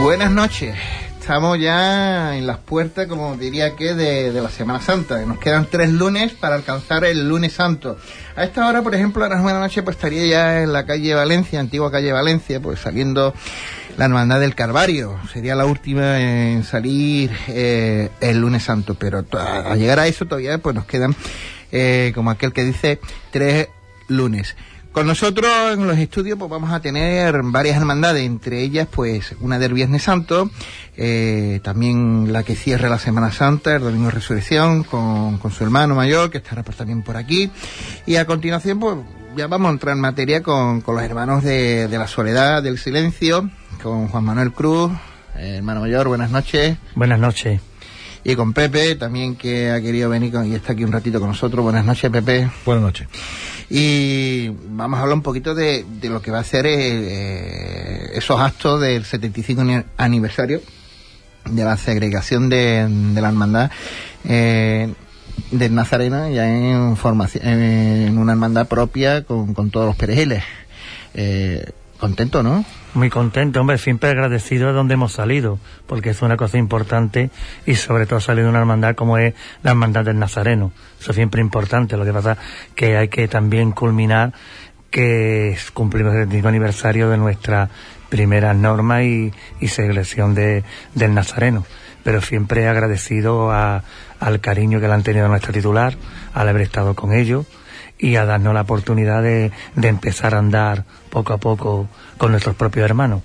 [0.00, 0.74] Buenas noches.
[1.18, 5.18] Estamos ya en las puertas, como diría que, de, la Semana Santa.
[5.26, 7.98] Nos quedan tres lunes para alcanzar el lunes santo.
[8.36, 10.86] A esta hora, por ejemplo, a las nueve de noche, pues estaría ya en la
[10.86, 13.34] calle Valencia, antigua calle Valencia, pues saliendo
[13.96, 15.18] la Hermandad del Calvario.
[15.32, 18.94] Sería la última en salir eh, el lunes santo.
[18.94, 21.14] Pero a, a llegar a eso todavía, pues nos quedan,
[21.72, 23.68] eh, como aquel que dice, tres
[24.08, 24.56] lunes.
[24.92, 29.58] Con nosotros en los estudios pues vamos a tener varias hermandades, entre ellas pues una
[29.58, 30.50] del Viernes Santo,
[30.96, 35.62] eh, también la que cierra la Semana Santa, el Domingo de Resurrección, con, con su
[35.62, 37.50] hermano mayor, que estará pues también por aquí.
[38.06, 38.96] Y a continuación pues
[39.36, 42.78] ya vamos a entrar en materia con, con los hermanos de, de, la soledad, del
[42.78, 43.48] silencio,
[43.82, 44.90] con Juan Manuel Cruz,
[45.36, 46.76] eh, hermano mayor, buenas noches.
[46.96, 47.60] Buenas noches.
[48.24, 51.28] Y con Pepe, también que ha querido venir con, y está aquí un ratito con
[51.28, 51.62] nosotros.
[51.62, 52.50] Buenas noches, Pepe.
[52.64, 53.08] Buenas noches.
[53.70, 58.40] Y vamos a hablar un poquito de, de lo que va a ser eh, esos
[58.40, 60.62] actos del 75 aniversario
[61.44, 63.70] de la segregación de, de la hermandad
[64.24, 64.92] eh,
[65.50, 70.42] del Nazareno ya en formación en una hermandad propia con, con todos los perejiles.
[71.14, 71.64] Eh,
[71.98, 72.64] contento, ¿no?
[72.94, 77.30] Muy contento, hombre, siempre agradecido de donde hemos salido, porque es una cosa importante
[77.66, 80.72] y sobre todo salir de una hermandad como es la hermandad del Nazareno.
[80.98, 82.38] Eso es siempre importante, lo que pasa
[82.74, 84.32] que hay que también culminar
[84.90, 87.68] que cumplimos el 75 aniversario de nuestra
[88.08, 91.66] primera norma y, y segregación de, del Nazareno.
[92.04, 93.84] Pero siempre agradecido a,
[94.18, 95.94] al cariño que le han tenido a nuestra titular,
[96.32, 97.46] al haber estado con ellos
[97.98, 102.56] y a darnos la oportunidad de, de empezar a andar poco a poco con nuestros
[102.56, 103.22] propios hermanos.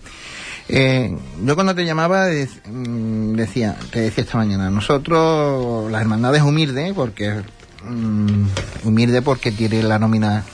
[0.69, 6.93] Eh, yo cuando te llamaba mm, decía, te decía esta mañana, nosotros las hermandades humildes,
[6.93, 7.41] porque
[7.85, 8.47] um,
[8.83, 10.45] humilde porque tiene la nómina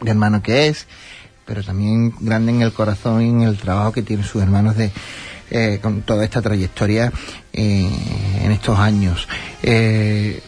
[0.00, 0.86] de hermano que es,
[1.44, 4.92] pero también grande en el corazón y en el trabajo que tienen sus hermanos de
[5.48, 7.12] eh, con toda esta trayectoria
[7.52, 7.88] eh,
[8.42, 9.28] en estos años.
[9.62, 10.42] Eh,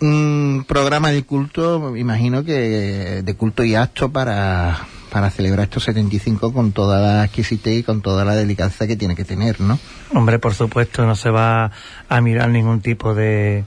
[0.00, 6.52] un programa de culto, imagino que de culto y acto para, para celebrar estos 75
[6.52, 9.78] con toda la exquisitez y con toda la delicadeza que tiene que tener, ¿no?
[10.14, 11.72] Hombre, por supuesto, no se va
[12.08, 13.64] a mirar ningún tipo de,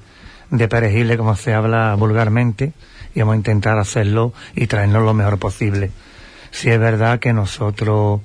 [0.50, 2.74] de perejile como se habla vulgarmente
[3.14, 5.92] y vamos a intentar hacerlo y traernos lo mejor posible.
[6.52, 8.22] Si es verdad que nosotros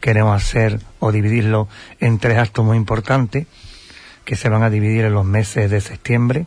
[0.00, 1.68] queremos hacer o dividirlo
[2.00, 3.46] en tres actos muy importantes
[4.24, 6.46] que se van a dividir en los meses de septiembre,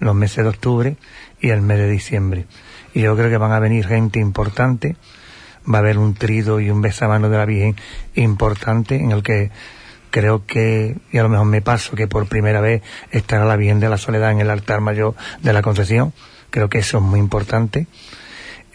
[0.00, 0.96] los meses de octubre
[1.40, 2.46] y el mes de diciembre.
[2.94, 4.96] Y yo creo que van a venir gente importante,
[5.72, 7.76] va a haber un trido y un besamano de la Virgen
[8.14, 9.50] importante en el que
[10.10, 13.80] creo que, y a lo mejor me paso, que por primera vez estará la Virgen
[13.80, 16.12] de la Soledad en el altar mayor de la Concepción.
[16.50, 17.86] Creo que eso es muy importante.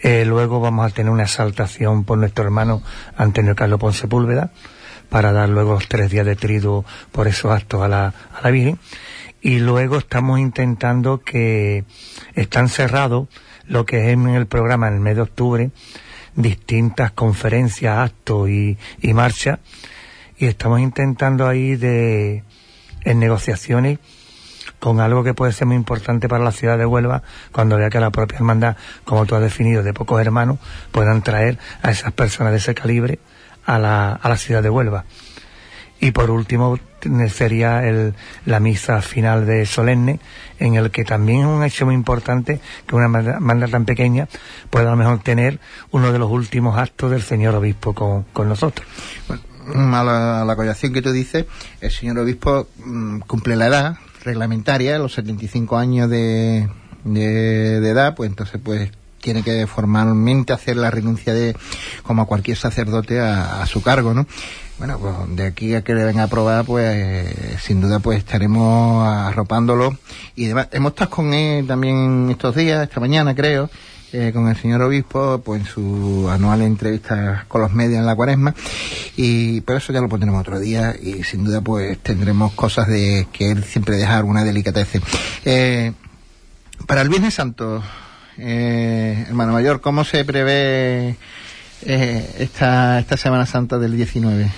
[0.00, 2.82] Eh, luego vamos a tener una exaltación por nuestro hermano
[3.16, 4.52] Antonio Carlos Ponce Púlveda
[5.08, 8.50] para dar luego los tres días de trido por esos actos a la, a la
[8.50, 8.78] Virgen
[9.40, 11.84] y luego estamos intentando que
[12.34, 13.28] están cerrados
[13.66, 15.70] lo que es en el programa en el mes de octubre
[16.36, 19.58] distintas conferencias, actos y, y marchas
[20.36, 22.42] y estamos intentando ahí de
[23.04, 23.98] en negociaciones
[24.78, 27.22] con algo que puede ser muy importante para la ciudad de Huelva
[27.52, 30.58] cuando vea que la propia hermandad, como tú has definido, de pocos hermanos,
[30.90, 33.18] puedan traer a esas personas de ese calibre
[33.64, 35.04] a la, a la ciudad de Huelva.
[36.00, 36.78] Y por último
[37.28, 38.14] sería el,
[38.46, 40.20] la misa final de Solemne,
[40.58, 44.28] en el que también es un hecho muy importante que una banda tan pequeña
[44.70, 45.60] pueda a lo mejor tener
[45.90, 48.86] uno de los últimos actos del señor obispo con, con nosotros.
[49.28, 49.42] Bueno,
[49.96, 51.46] a la, a la que tú dices,
[51.80, 56.68] el señor obispo mmm, cumple la edad reglamentaria, los 75 años de,
[57.04, 58.90] de edad, pues entonces pues
[59.24, 61.56] tiene que formalmente hacer la renuncia de,
[62.02, 64.26] como a cualquier sacerdote, a, a su cargo, ¿no?
[64.78, 68.18] Bueno, pues de aquí a que le venga a probar, pues eh, sin duda pues
[68.18, 69.96] estaremos arropándolo
[70.34, 70.68] y demás.
[70.72, 73.70] Hemos estado con él también estos días, esta mañana creo,
[74.12, 78.16] eh, con el señor obispo, pues en su anual entrevista con los medios en la
[78.16, 78.54] cuaresma
[79.16, 83.28] y por eso ya lo pondremos otro día y sin duda pues tendremos cosas de
[83.32, 84.88] que él siempre deja alguna delicatez.
[85.44, 85.92] Eh,
[86.86, 87.80] para el Viernes Santo,
[88.38, 91.16] eh, hermano mayor, ¿cómo se prevé
[91.82, 94.50] eh, esta, esta Semana Santa del 19?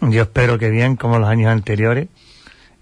[0.00, 2.08] Yo espero que bien, como los años anteriores.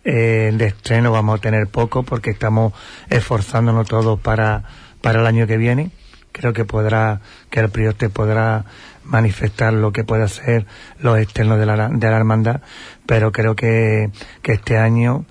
[0.05, 2.73] Eh, de estreno vamos a tener poco porque estamos
[3.09, 4.65] esforzándonos todos para,
[5.01, 5.91] para el año que viene.
[6.33, 8.65] Creo que podrá, que el prioste podrá
[9.05, 10.67] manifestar lo que puede hacer
[10.99, 12.63] los externos de la, de la hermandad,
[13.07, 14.11] pero creo que,
[14.43, 15.25] que este año,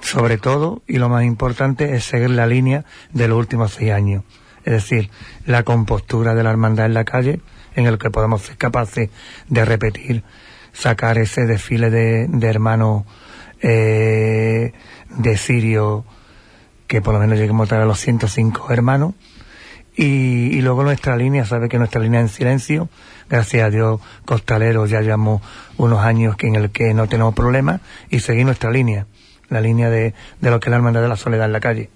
[0.00, 4.24] sobre todo, y lo más importante, es seguir la línea de los últimos seis años.
[4.64, 5.10] Es decir,
[5.46, 7.40] la compostura de la hermandad en la calle,
[7.74, 9.10] en el que podamos ser capaces
[9.48, 10.24] de repetir,
[10.72, 13.04] sacar ese desfile de, de hermanos
[13.60, 14.72] eh,
[15.10, 16.04] de Sirio,
[16.86, 19.14] que por lo menos lleguemos a los 105 hermanos,
[20.00, 22.88] y, luego nuestra línea, sabe que nuestra línea en silencio,
[23.28, 25.42] gracias a Dios, Costalero, ya llevamos
[25.76, 29.06] unos años que en el que no tenemos problemas, y seguir nuestra línea,
[29.50, 31.90] la línea de, de lo que la hermandad de la soledad en la calle.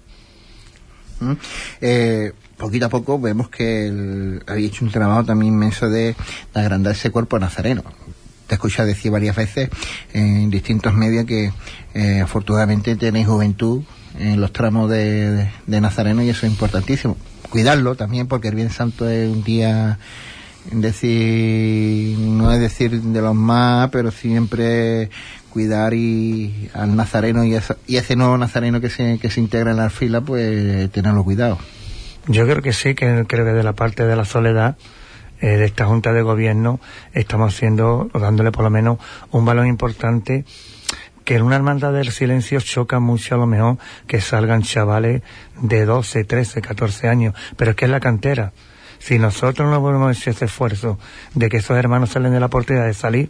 [1.19, 1.33] Mm.
[1.81, 6.15] Eh, poquito a poco vemos que el, había hecho un trabajo también inmenso de,
[6.53, 7.83] agrandar ese cuerpo nazareno.
[8.47, 9.69] Te escuchado decir varias veces
[10.13, 11.51] en distintos medios que
[11.93, 13.83] eh, afortunadamente tenéis juventud
[14.19, 17.17] en los tramos de, de, Nazareno y eso es importantísimo.
[17.49, 19.97] Cuidarlo también porque el Bien Santo es un día,
[20.71, 20.91] no
[22.51, 25.09] es decir de los más, pero siempre
[25.53, 29.91] cuidar y al nazareno y, ese nuevo nazareno que se, que se integra en la
[29.91, 31.59] fila, pues tenerlo cuidado.
[32.27, 34.77] Yo creo que sí, que creo que de la parte de la soledad
[35.41, 36.79] eh, de esta Junta de Gobierno
[37.13, 38.97] estamos haciendo, dándole por lo menos
[39.29, 40.43] un valor importante
[41.23, 43.77] que en una hermandad del silencio choca mucho a lo mejor
[44.07, 45.21] que salgan chavales
[45.61, 48.53] de 12, 13, 14 años, pero es que es la cantera.
[48.97, 50.97] Si nosotros no ponemos ese esfuerzo
[51.35, 53.29] de que esos hermanos salen de la oportunidad de salir,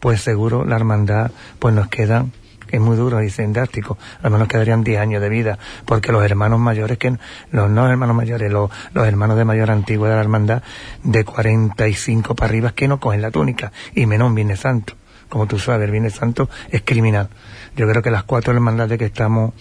[0.00, 2.26] pues seguro la hermandad pues nos queda
[2.70, 6.60] es muy duro y sindástico, al menos quedarían 10 años de vida, porque los hermanos
[6.60, 7.16] mayores, que
[7.50, 10.62] los no hermanos mayores, los, hermanos de mayor antigüedad de la hermandad,
[11.02, 14.94] de 45 para arriba, que no cogen la túnica, y menos un Viernes Santo.
[15.28, 17.28] Como tú sabes, el Viernes Santo es criminal.
[17.76, 19.52] Yo creo que las cuatro hermandades que estamos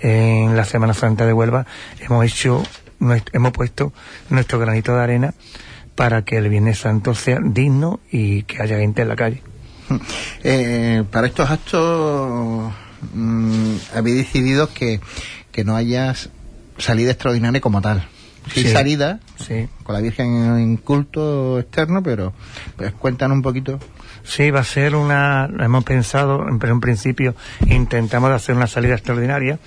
[0.00, 1.66] en la Semana Santa de Huelva
[2.00, 2.62] hemos hecho,
[3.32, 3.92] hemos puesto
[4.28, 5.34] nuestro granito de arena
[5.94, 9.42] para que el Viernes Santo sea digno y que haya gente en la calle.
[10.44, 12.72] Eh, para estos actos
[13.12, 15.00] mmm, habéis decidido que,
[15.50, 16.14] que no haya
[16.78, 18.06] salida extraordinaria como tal.
[18.52, 19.68] Sí, sí salida sí.
[19.82, 22.32] con la Virgen en culto externo, pero
[22.76, 23.80] pues cuéntanos un poquito.
[24.22, 27.34] Sí, va a ser una, hemos pensado, en un principio
[27.66, 29.58] intentamos hacer una salida extraordinaria,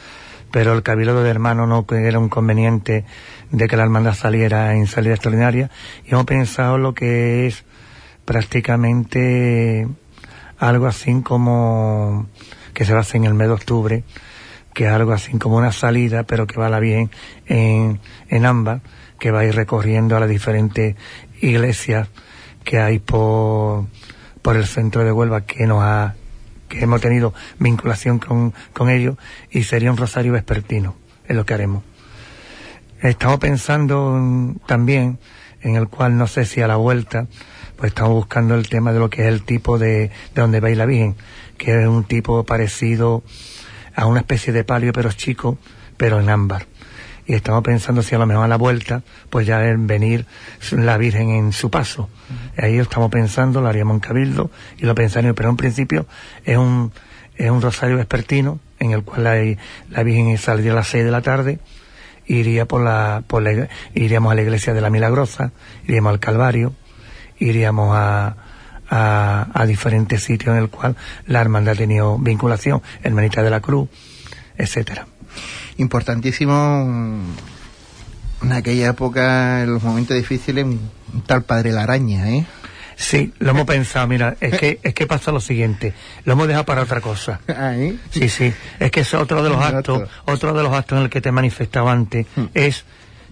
[0.51, 3.05] pero el Cabildo de Hermanos no era un conveniente
[3.51, 5.69] de que la hermandad saliera en salida extraordinaria,
[6.05, 7.63] y hemos pensado lo que es
[8.25, 9.87] prácticamente
[10.59, 12.27] algo así como
[12.73, 14.03] que se basa en el mes de octubre,
[14.73, 17.09] que es algo así como una salida, pero que va bien
[17.47, 18.81] en, en ámbar,
[19.19, 20.95] que va a ir recorriendo a las diferentes
[21.41, 22.07] iglesias
[22.63, 23.87] que hay por,
[24.41, 26.15] por el centro de Huelva que nos ha,
[26.67, 29.17] que hemos tenido vinculación con, con ellos,
[29.49, 30.95] y sería un rosario vespertino,
[31.27, 31.83] es lo que haremos.
[33.01, 35.19] Estamos pensando en, también,
[35.61, 37.27] en el cual no sé si a la vuelta,
[37.79, 40.11] pues estamos buscando el tema de lo que es el tipo de, de
[40.41, 41.15] donde veis la Virgen,
[41.57, 43.23] que es un tipo parecido
[43.95, 45.57] a una especie de palio pero chico,
[45.95, 46.65] pero en ámbar.
[47.25, 50.25] Y estamos pensando si a lo mejor a la vuelta, pues ya en venir
[50.71, 52.09] la Virgen en su paso.
[52.29, 52.65] Uh -huh.
[52.65, 56.05] Ahí estamos pensando, lo haríamos en Cabildo y lo pensaremos, pero en principio
[56.43, 56.91] es un,
[57.37, 59.35] es un rosario vespertino en el cual la,
[59.89, 61.59] la Virgen saldría a las seis de la tarde,
[62.25, 65.53] iría por la, por la, iríamos a la iglesia de la Milagrosa,
[65.87, 66.73] iríamos al Calvario,
[67.39, 68.35] iríamos a,
[68.89, 73.61] a, a, diferentes sitios en el cual la hermandad ha tenido vinculación, Hermanita de la
[73.61, 73.89] Cruz,
[74.57, 75.07] etcétera.
[75.77, 77.23] Importantísimo
[78.41, 80.89] en aquella época, en los momentos difíciles, un
[81.25, 82.45] tal Padre la Araña, ¿eh?
[82.95, 85.93] Sí, lo hemos pensado, mira, es que, es que pasa lo siguiente,
[86.25, 87.39] lo hemos dejado para otra cosa.
[87.47, 87.97] ¿Ahí?
[88.11, 91.09] Sí, sí, es que es otro de los actos, otro de los actos en el
[91.09, 92.45] que te he manifestado antes, mm.
[92.53, 92.83] es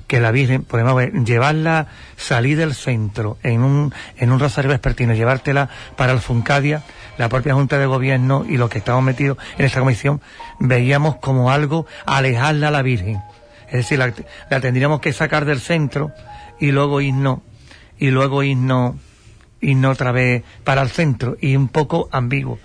[0.07, 5.13] que la Virgen, podemos ver, llevarla, salir del centro en un, en un rosario vespertino,
[5.13, 6.83] llevártela para el Funcadia,
[7.17, 10.21] la propia Junta de Gobierno y los que estamos metidos en esta comisión,
[10.59, 13.21] veíamos como algo alejarla a la Virgen.
[13.67, 14.13] Es decir, la,
[14.49, 16.11] la tendríamos que sacar del centro
[16.59, 17.39] y luego irnos,
[17.99, 18.95] y luego irnos,
[19.59, 22.59] irnos otra vez para el centro, y un poco ambiguo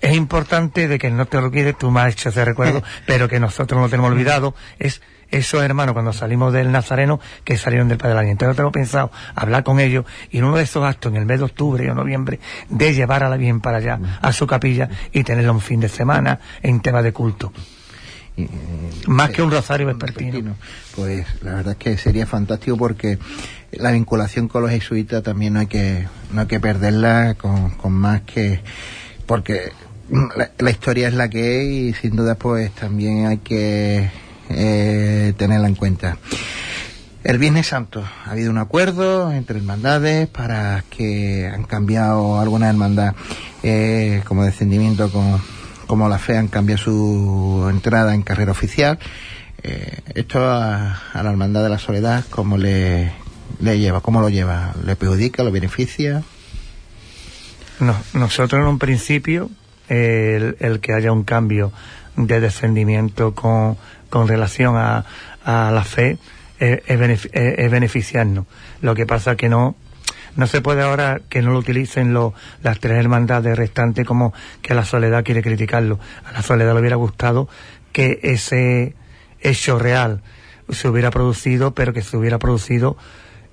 [0.00, 3.88] es importante de que no te olvides, has hecho ese recuerdo, pero que nosotros no
[3.88, 8.30] tenemos olvidado, es esos hermanos cuando salimos del Nazareno que salieron del Padre del Año.
[8.32, 11.38] Entonces tengo pensado hablar con ellos y en uno de esos actos, en el mes
[11.38, 15.24] de octubre o noviembre, de llevar a la Virgen para allá, a su capilla y
[15.24, 17.52] tenerla un fin de semana en tema de culto.
[18.36, 18.48] Y, eh,
[19.06, 20.56] Más que un rosario vespertino.
[20.94, 23.18] Pues la verdad es que sería fantástico porque
[23.72, 27.92] la vinculación con los jesuitas también no hay que, no hay que perderla con, con
[27.92, 28.60] más que...
[29.26, 29.72] porque
[30.10, 34.08] la, la, historia es la que es y sin duda pues también hay que
[34.50, 36.16] eh, tenerla en cuenta.
[37.24, 43.14] El Viernes Santo ha habido un acuerdo entre hermandades para que han cambiado alguna hermandad
[43.62, 45.40] eh, como descendimiento como,
[45.86, 48.98] como la fe han cambiado su entrada en carrera oficial.
[49.62, 53.12] Eh, esto a, la Hermandad de la Soledad, ¿cómo le,
[53.60, 54.00] le lleva?
[54.00, 54.74] ¿Cómo lo lleva?
[54.84, 55.42] ¿Le perjudica?
[55.42, 56.22] ¿Lo beneficia?
[57.80, 59.50] No, nosotros en un principio,
[59.88, 61.72] el, que haya un cambio
[62.26, 63.76] de descendimiento con,
[64.10, 65.04] con relación a,
[65.44, 66.18] a la fe
[66.58, 66.80] es,
[67.32, 68.46] es, beneficiarnos.
[68.80, 69.76] Lo que pasa que no
[70.36, 72.32] no se puede ahora que no lo utilicen lo,
[72.62, 74.32] las tres hermandades restantes como
[74.62, 75.98] que la soledad quiere criticarlo.
[76.24, 77.48] A la soledad le hubiera gustado
[77.92, 78.94] que ese
[79.40, 80.22] hecho real
[80.68, 82.96] se hubiera producido, pero que se hubiera producido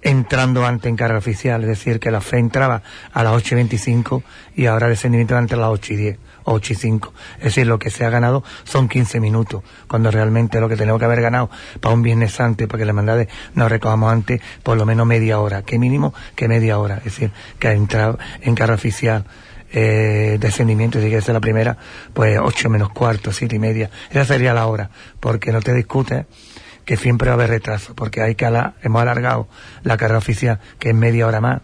[0.06, 3.56] entrando antes en carga oficial, es decir, que la fe entraba a las 8 y
[3.56, 4.24] 25
[4.56, 7.14] y ahora descendimiento entre las 8 y 10, 8 y 5.
[7.38, 11.00] Es decir, lo que se ha ganado son 15 minutos, cuando realmente lo que tenemos
[11.00, 11.50] que haber ganado
[11.82, 15.06] para un Viernes Santo y para que la hermandades nos recogamos antes, por lo menos
[15.06, 19.26] media hora, que mínimo que media hora, es decir, que ha entrado en carga oficial
[19.72, 21.78] eh, descendimiento, si quieres ser la primera,
[22.14, 23.90] pues 8 menos cuarto, 7 y media.
[24.10, 26.26] Esa sería la hora, porque no te discutes
[26.86, 29.48] que siempre va a haber retraso, porque hay que hemos alargado
[29.84, 31.62] la carrera oficial, que es media hora más,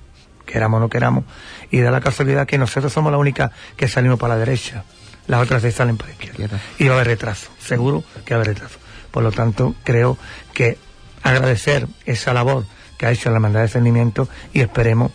[0.51, 1.23] queramos o no queramos,
[1.69, 4.83] y da la casualidad que nosotros somos la única que salimos para la derecha,
[5.27, 6.59] las otras seis salen para la izquierda.
[6.77, 8.77] Y va a haber retraso, seguro que va a haber retraso.
[9.11, 10.17] Por lo tanto, creo
[10.53, 10.77] que
[11.23, 12.65] agradecer esa labor
[12.97, 15.11] que ha hecho la hermandad de descendimiento y esperemos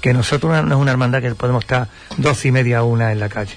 [0.00, 3.28] que nosotros no es una hermandad que podemos estar dos y media una en la
[3.28, 3.54] calle.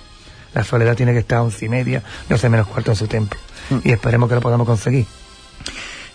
[0.54, 3.40] La soledad tiene que estar once y media, doce menos cuarto en su templo.
[3.70, 3.80] Mm.
[3.84, 5.06] Y esperemos que lo podamos conseguir.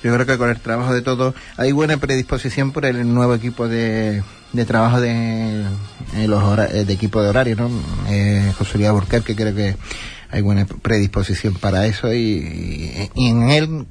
[0.04, 3.68] Yo creo que con el trabajo de todos hay buena predisposición por el nuevo equipo
[3.68, 4.22] de,
[4.66, 5.64] trabajo de,
[6.26, 7.70] los de equipo de horario, ¿no?
[8.10, 9.76] Eh, José Luis que creo que
[10.30, 13.86] hay buena predisposición para eso y, en él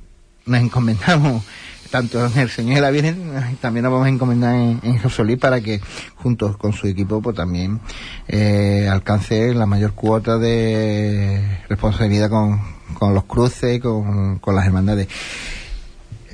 [0.45, 1.43] nos encomendamos
[1.89, 5.61] tanto en el Señor y la también nos vamos a encomendar en, José Luis para
[5.61, 5.81] que
[6.13, 7.79] juntos con su equipo pues también
[8.27, 12.61] eh, alcance la mayor cuota de responsabilidad con,
[12.93, 15.07] con los cruces, con, con las hermandades.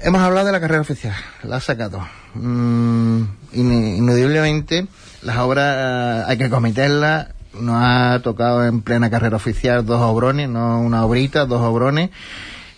[0.01, 1.13] Hemos hablado de la carrera oficial,
[1.43, 2.07] la ha sacado.
[2.33, 4.87] Mm, inudiblemente,
[5.21, 7.27] las obras hay que cometerlas.
[7.53, 12.11] Nos ha tocado en plena carrera oficial dos obrones, no una obrita, dos obrones.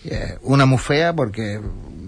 [0.04, 1.60] Eh, una muy fea porque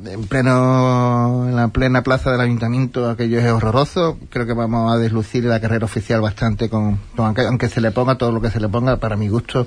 [0.05, 4.99] en pleno en la plena plaza del ayuntamiento aquello es horroroso creo que vamos a
[4.99, 8.69] deslucir la carrera oficial bastante con, aunque, se le ponga todo lo que se le
[8.69, 9.65] ponga para mi gusto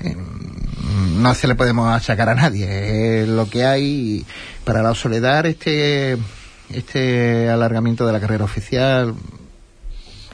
[0.00, 0.16] eh,
[1.00, 3.26] no se le podemos achacar a nadie.
[3.26, 4.24] Lo que hay
[4.64, 6.16] para la soledad este
[6.70, 9.14] este alargamiento de la carrera oficial.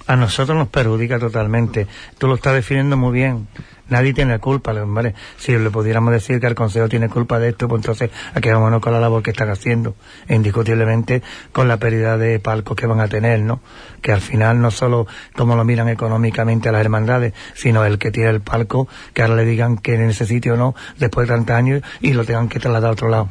[0.06, 1.86] A nosotros nos perjudica totalmente.
[2.18, 3.48] Tú lo estás definiendo muy bien
[3.88, 5.14] nadie tiene culpa, ¿vale?
[5.36, 8.80] Si le pudiéramos decir que el Consejo tiene culpa de esto, pues entonces aquí vámonos
[8.80, 9.94] con la labor que están haciendo,
[10.28, 13.60] indiscutiblemente con la pérdida de palcos que van a tener, ¿no?
[14.02, 18.10] Que al final no solo como lo miran económicamente a las hermandades, sino el que
[18.10, 21.56] tiene el palco, que ahora le digan que en ese sitio no, después de 30
[21.56, 23.28] años, y lo tengan que trasladar a otro lado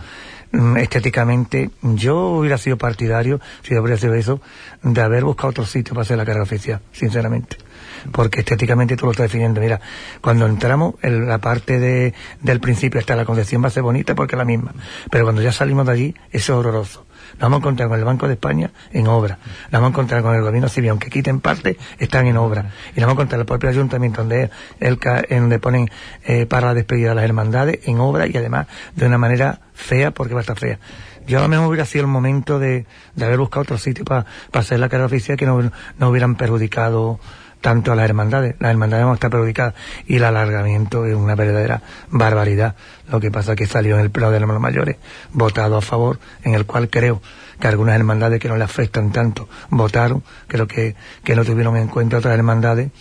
[0.51, 4.41] mm, estéticamente, yo hubiera sido partidario, si hubiera sido eso,
[4.83, 7.64] de haber buscado otro sitio para hacer la carrera oficial, sinceramente
[8.11, 9.61] porque estéticamente tú lo estás definiendo.
[9.61, 9.79] Mira,
[10.21, 14.15] cuando entramos, en la parte de, del principio hasta la concepción va a ser bonita
[14.15, 14.73] porque es la misma,
[15.09, 17.05] pero cuando ya salimos de allí, eso es horroroso.
[17.33, 19.39] Nos vamos a encontrar con el Banco de España en obra.
[19.63, 22.71] Nos vamos a encontrar con el gobierno civil, aunque quiten parte, están en obra.
[22.95, 25.89] Y nos vamos a encontrar el propio ayuntamiento donde, el, en donde ponen
[26.23, 30.11] eh, para la despedida de las hermandades en obra y además de una manera fea
[30.11, 30.79] porque va a estar fea.
[31.27, 32.85] Yo a lo mejor hubiera sido el momento de,
[33.15, 37.19] de haber buscado otro sitio para hacer la carrera oficial que no, no hubieran perjudicado
[37.65, 38.53] tanto a las hermandades.
[38.59, 39.73] Las hermandades vamos a estar perjudicadas
[40.05, 41.81] y el alargamiento es una verdadera
[42.11, 42.75] barbaridad.
[43.09, 44.97] Lo que pasa es que salió en el pleno de los mayores
[45.33, 47.23] votado a favor, en el cual creo
[47.59, 51.87] que algunas hermandades que no le afectan tanto votaron, creo que, que no tuvieron en
[51.87, 52.91] cuenta otras hermandades,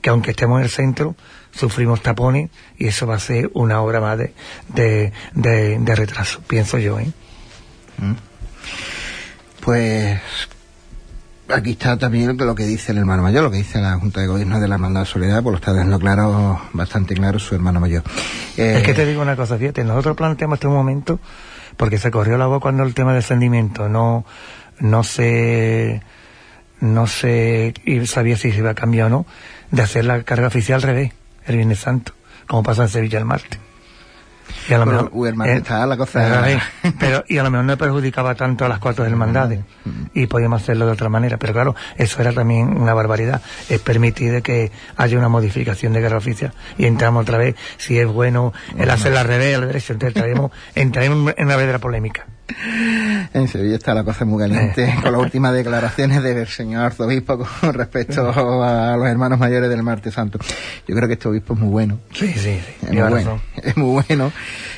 [0.00, 1.16] que aunque estemos en el centro,
[1.50, 2.48] sufrimos tapones
[2.78, 4.32] y eso va a ser una obra más de,
[4.68, 7.00] de, de, retraso, pienso yo.
[7.00, 7.10] ¿eh?
[7.98, 8.12] Mm.
[9.62, 10.20] Pues
[11.52, 14.26] aquí está también lo que dice el hermano mayor, lo que dice la Junta de
[14.26, 17.80] Gobierno de la Hermandad de Soledad, pues lo está dejando claro, bastante claro su hermano
[17.80, 18.02] mayor.
[18.56, 21.20] es que te digo una cosa, fíjate, nosotros planteamos este momento,
[21.76, 24.24] porque se corrió la voz cuando el tema del descendimiento no,
[24.80, 26.02] no se,
[26.80, 27.74] no se
[28.06, 29.26] sabía si se iba a cambiar o no,
[29.70, 31.12] de hacer la carga oficial al revés,
[31.46, 32.12] el Viernes Santo,
[32.46, 33.58] como pasa en Sevilla el martes.
[34.68, 35.10] Y a lo mejor,
[35.46, 36.44] eh, la cosa...
[36.98, 40.62] pero, y a lo mejor no perjudicaba tanto a las cuatro hermandades mm, y podíamos
[40.62, 41.36] hacerlo de otra manera.
[41.36, 43.42] Pero claro, eso era también una barbaridad.
[43.68, 48.06] Es permitido que haya una modificación de guerra oficial y entramos otra vez, si es
[48.06, 52.26] bueno el hacer la revés, al derecho, entonces entraremos, entraremos en una verdadera polémica.
[53.34, 54.94] En Sevilla está la cosa muy caliente Eh.
[55.02, 60.14] con las últimas declaraciones del señor arzobispo con respecto a los hermanos mayores del Martes
[60.14, 60.38] Santo.
[60.86, 61.98] Yo creo que este obispo es muy bueno.
[62.14, 62.60] Sí, sí, sí.
[62.86, 63.40] Es muy bueno.
[63.62, 64.32] Es muy bueno.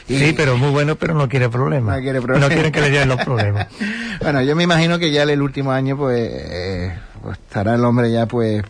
[0.09, 1.97] Y- Sí, pero muy bueno, pero no quiere problemas.
[1.97, 2.49] No quiere problemas.
[2.49, 3.67] No quieren que le lleven los problemas.
[4.21, 7.85] Bueno, yo me imagino que ya en el último año, pues, eh, pues, estará el
[7.85, 8.63] hombre ya, pues,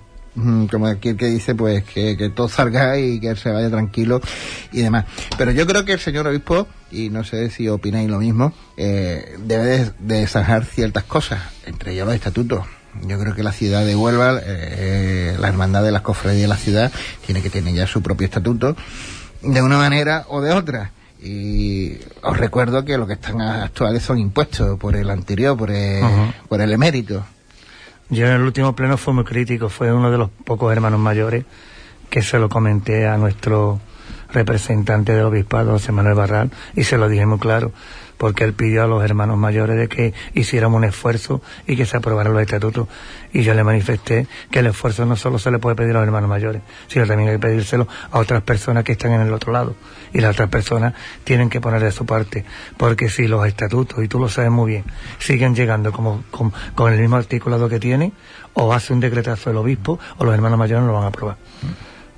[0.71, 4.21] como aquel que dice, pues, que, que todo salga y que él se vaya tranquilo
[4.73, 5.05] y demás.
[5.39, 9.37] Pero yo creo que el señor obispo, y no sé si opináis lo mismo, eh,
[9.41, 12.65] debe de, de zanjar ciertas cosas, entre ellos los estatutos.
[13.07, 16.57] Yo creo que la ciudad de Huelva, eh, la hermandad de las cofradías de la
[16.57, 16.93] ciudad,
[17.27, 18.77] tiene que tener ya su propio estatuto,
[19.43, 20.93] de una manera o de otra.
[21.23, 26.05] Y os recuerdo que lo que están actuales son impuestos por el anterior, por el,
[26.49, 27.25] por el emérito.
[28.11, 31.45] Yo en el último pleno fue muy crítico, fue uno de los pocos hermanos mayores
[32.11, 33.81] que se lo comenté a nuestro
[34.31, 37.73] representante del obispado, José Manuel Barral, y se lo dije muy claro,
[38.25, 41.99] porque él pidió a los hermanos mayores de que hiciéramos un esfuerzo y que se
[41.99, 42.89] aprobaran los estatutos.
[43.35, 46.07] Y yo le manifesté que el esfuerzo no solo se le puede pedir a los
[46.07, 49.53] hermanos mayores, sino también hay que pedírselo a otras personas que están en el otro
[49.53, 49.77] lado.
[50.15, 52.47] Y las otras personas tienen que poner de su parte,
[52.79, 54.85] porque si los estatutos, y tú lo sabes muy bien,
[55.19, 58.15] siguen llegando como, con, con el mismo articulado que tienen,
[58.55, 61.37] o hace un decretazo el obispo, o los hermanos mayores no lo van a aprobar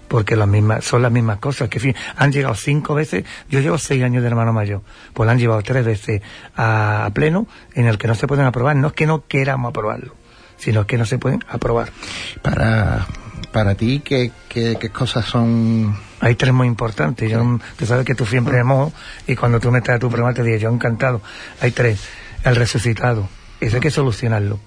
[0.08, 3.60] porque las mismas, son las mismas cosas, que en fin, han llegado cinco veces, yo
[3.60, 4.82] llevo seis años de hermano mayor,
[5.12, 6.22] pues la han llevado tres veces
[6.54, 9.70] a, a pleno en el que no se pueden aprobar, no es que no queramos
[9.70, 10.14] aprobarlo,
[10.56, 11.90] sino que no se pueden aprobar.
[12.42, 13.06] Para,
[13.52, 18.14] para ti, ¿qué, qué, qué cosas son Hay tres muy importantes, yo, tú sabes que
[18.14, 18.92] tú siempre mojo,
[19.26, 21.20] y cuando tú me traes tu programa te digo, yo encantado,
[21.60, 22.06] hay tres,
[22.44, 23.28] el resucitado,
[23.60, 24.58] eso hay que solucionarlo.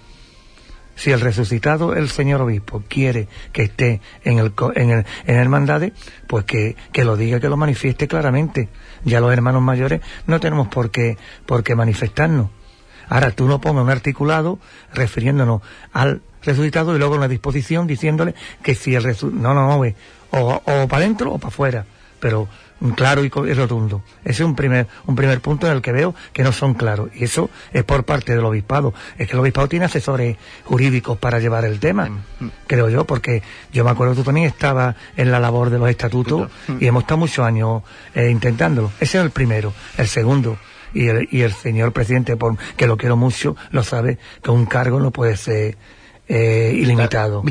[0.99, 5.93] Si el resucitado, el señor obispo, quiere que esté en el, en el, en hermandades,
[6.27, 8.67] pues que, que lo diga, que lo manifieste claramente.
[9.05, 12.49] Ya los hermanos mayores no tenemos por qué, por qué manifestarnos.
[13.07, 14.59] Ahora tú no pongas un articulado
[14.93, 15.61] refiriéndonos
[15.93, 19.81] al resucitado y luego una disposición diciéndole que si el resu no, no, no,
[20.31, 21.85] o, o para adentro o para afuera,
[22.19, 22.49] pero
[22.95, 24.01] claro y, rotundo.
[24.23, 27.09] Ese es un primer, un primer punto en el que veo que no son claros.
[27.13, 28.93] Y eso es por parte del obispado.
[29.17, 32.09] Es que el obispado tiene asesores jurídicos para llevar el tema,
[32.67, 35.89] creo yo, porque yo me acuerdo que tú también estabas en la labor de los
[35.89, 37.83] estatutos y hemos estado muchos años
[38.15, 38.91] eh, intentándolo.
[38.99, 39.73] Ese es el primero.
[39.97, 40.57] El segundo,
[40.93, 44.65] y el, y el señor presidente, por, que lo quiero mucho, lo sabe, que un
[44.65, 45.77] cargo no puede ser
[46.29, 47.41] eh, ilimitado.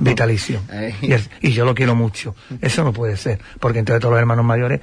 [0.00, 0.60] Vitalicio.
[0.70, 0.94] Ahí.
[1.02, 2.36] Y, el- y yo lo quiero mucho.
[2.60, 4.80] Eso no puede ser, porque entonces todos los hermanos mayores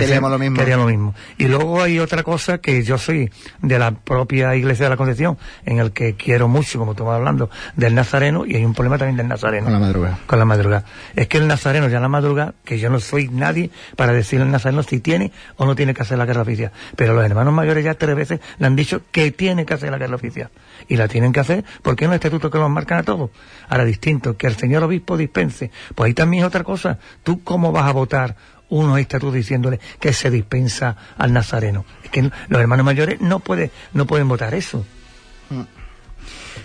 [0.00, 0.62] Queríamos lo mismo.
[0.62, 1.14] lo mismo.
[1.38, 3.30] Y luego hay otra cosa que yo soy
[3.62, 7.16] de la propia Iglesia de la Concepción, en el que quiero mucho, como tú vas
[7.16, 9.64] hablando, del Nazareno, y hay un problema también del Nazareno.
[9.64, 10.18] Con la madrugada.
[10.26, 10.84] Con la madrugada.
[11.16, 14.44] Es que el Nazareno ya en la madrugada, que yo no soy nadie para decirle
[14.44, 16.72] al Nazareno si tiene o no tiene que hacer la guerra oficial.
[16.96, 19.98] Pero los hermanos mayores ya tres veces le han dicho que tiene que hacer la
[19.98, 20.50] guerra oficial.
[20.88, 23.30] Y la tienen que hacer porque es un estatuto que los marcan a todos.
[23.68, 25.70] Ahora, distinto, que el señor obispo dispense.
[25.94, 26.98] Pues ahí también es otra cosa.
[27.22, 28.36] ¿Tú cómo vas a votar
[28.74, 31.84] unos estatutos diciéndole que se dispensa al Nazareno?
[32.02, 34.84] Es que los hermanos mayores no, puede, no pueden votar eso.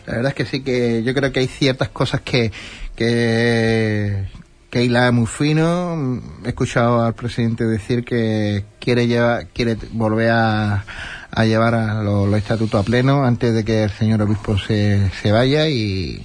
[0.05, 2.51] La verdad es que sí, que yo creo que hay ciertas cosas que,
[2.95, 4.25] que,
[4.69, 6.21] que hila muy fino.
[6.45, 10.85] He escuchado al presidente decir que quiere llevar, quiere volver a,
[11.31, 15.09] a llevar a lo- los, estatutos a pleno antes de que el señor obispo se,
[15.21, 16.23] se vaya y,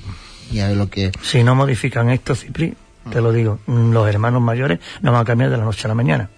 [0.51, 1.13] y a ver lo que...
[1.23, 2.75] Si no modifican esto, Cipri,
[3.11, 5.89] te lo digo, mm, los hermanos mayores no van a cambiar de la noche a
[5.89, 6.31] la mañana.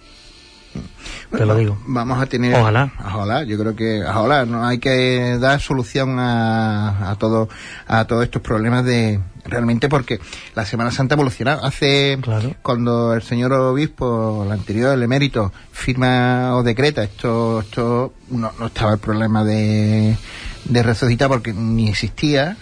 [1.31, 1.77] Te lo digo.
[1.85, 2.55] Vamos a tener...
[2.55, 2.91] Ojalá.
[2.99, 4.03] Ojalá, yo creo que...
[4.03, 7.49] Ojalá, no hay que dar solución a, a, todo,
[7.87, 9.19] a todos estos problemas de...
[9.43, 10.19] Realmente porque
[10.55, 11.65] la Semana Santa ha evolucionado.
[11.65, 12.17] Hace...
[12.21, 12.55] Claro.
[12.61, 18.67] Cuando el señor obispo, el anterior, el emérito, firma o decreta, esto, esto no, no
[18.67, 20.15] estaba el problema de,
[20.65, 22.57] de resucitar porque ni existía.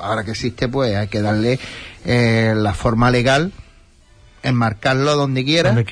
[0.00, 1.58] Ahora que existe, pues hay que darle
[2.08, 3.52] eh, la forma legal,
[4.42, 5.68] enmarcarlo donde quiera.
[5.70, 5.84] Donde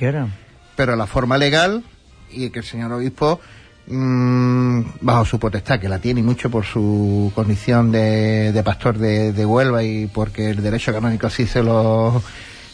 [0.75, 1.85] pero la forma legal
[2.31, 3.41] y que el señor obispo
[3.87, 9.33] mm, bajo su potestad que la tiene mucho por su condición de, de pastor de,
[9.33, 12.23] de Huelva y porque el derecho canónico así se lo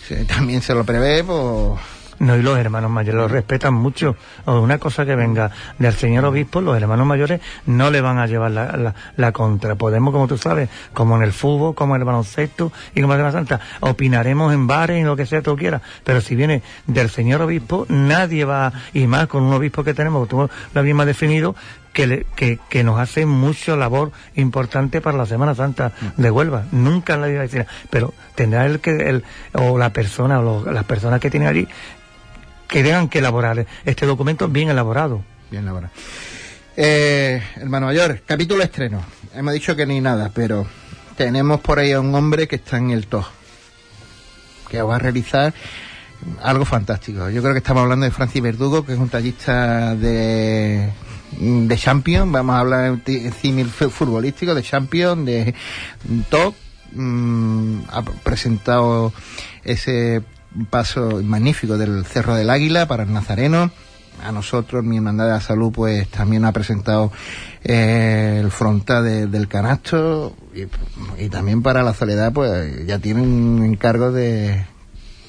[0.08, 1.80] se- también se lo prevé pues
[2.22, 4.14] No, y los hermanos mayores lo respetan mucho.
[4.44, 8.28] O una cosa que venga del señor obispo, los hermanos mayores no le van a
[8.28, 9.74] llevar la, la, la contra.
[9.74, 13.22] Podemos, como tú sabes, como en el fútbol, como en el baloncesto y como en
[13.24, 15.82] la Santa, opinaremos en bares y lo que sea tú quieras.
[16.04, 20.28] Pero si viene del señor obispo, nadie va, y más con un obispo que tenemos,
[20.28, 21.56] tú lo habías definido,
[21.92, 26.66] que, le- que, que nos hace mucho labor importante para la Semana Santa de Huelva.
[26.70, 30.72] Nunca nadie va a decir, pero tendrá el que, el, o la persona, o los-
[30.72, 31.66] las personas que tienen allí,
[32.72, 35.22] que tengan que elaborar este documento bien elaborado.
[35.50, 35.90] bien la verdad
[36.74, 39.04] Eh, hermano mayor, capítulo estreno.
[39.34, 40.66] Hemos dicho que ni nada, pero
[41.14, 43.26] tenemos por ahí a un hombre que está en el TOS,
[44.70, 45.52] que va a realizar
[46.40, 47.28] algo fantástico.
[47.28, 50.88] Yo creo que estamos hablando de Francis Verdugo, que es un tallista de
[51.38, 55.54] de Champion, vamos a hablar en símil futbolístico, de Champion, de
[56.30, 56.54] top,
[56.92, 59.12] mm, ha presentado
[59.62, 60.22] ese
[60.70, 63.70] paso magnífico del Cerro del Águila para el Nazareno.
[64.22, 67.10] A nosotros, mi hermandad de la salud, pues también ha presentado
[67.64, 70.66] eh, el frontal del canasto y,
[71.24, 74.64] y, también para la soledad, pues ya tiene un encargo de,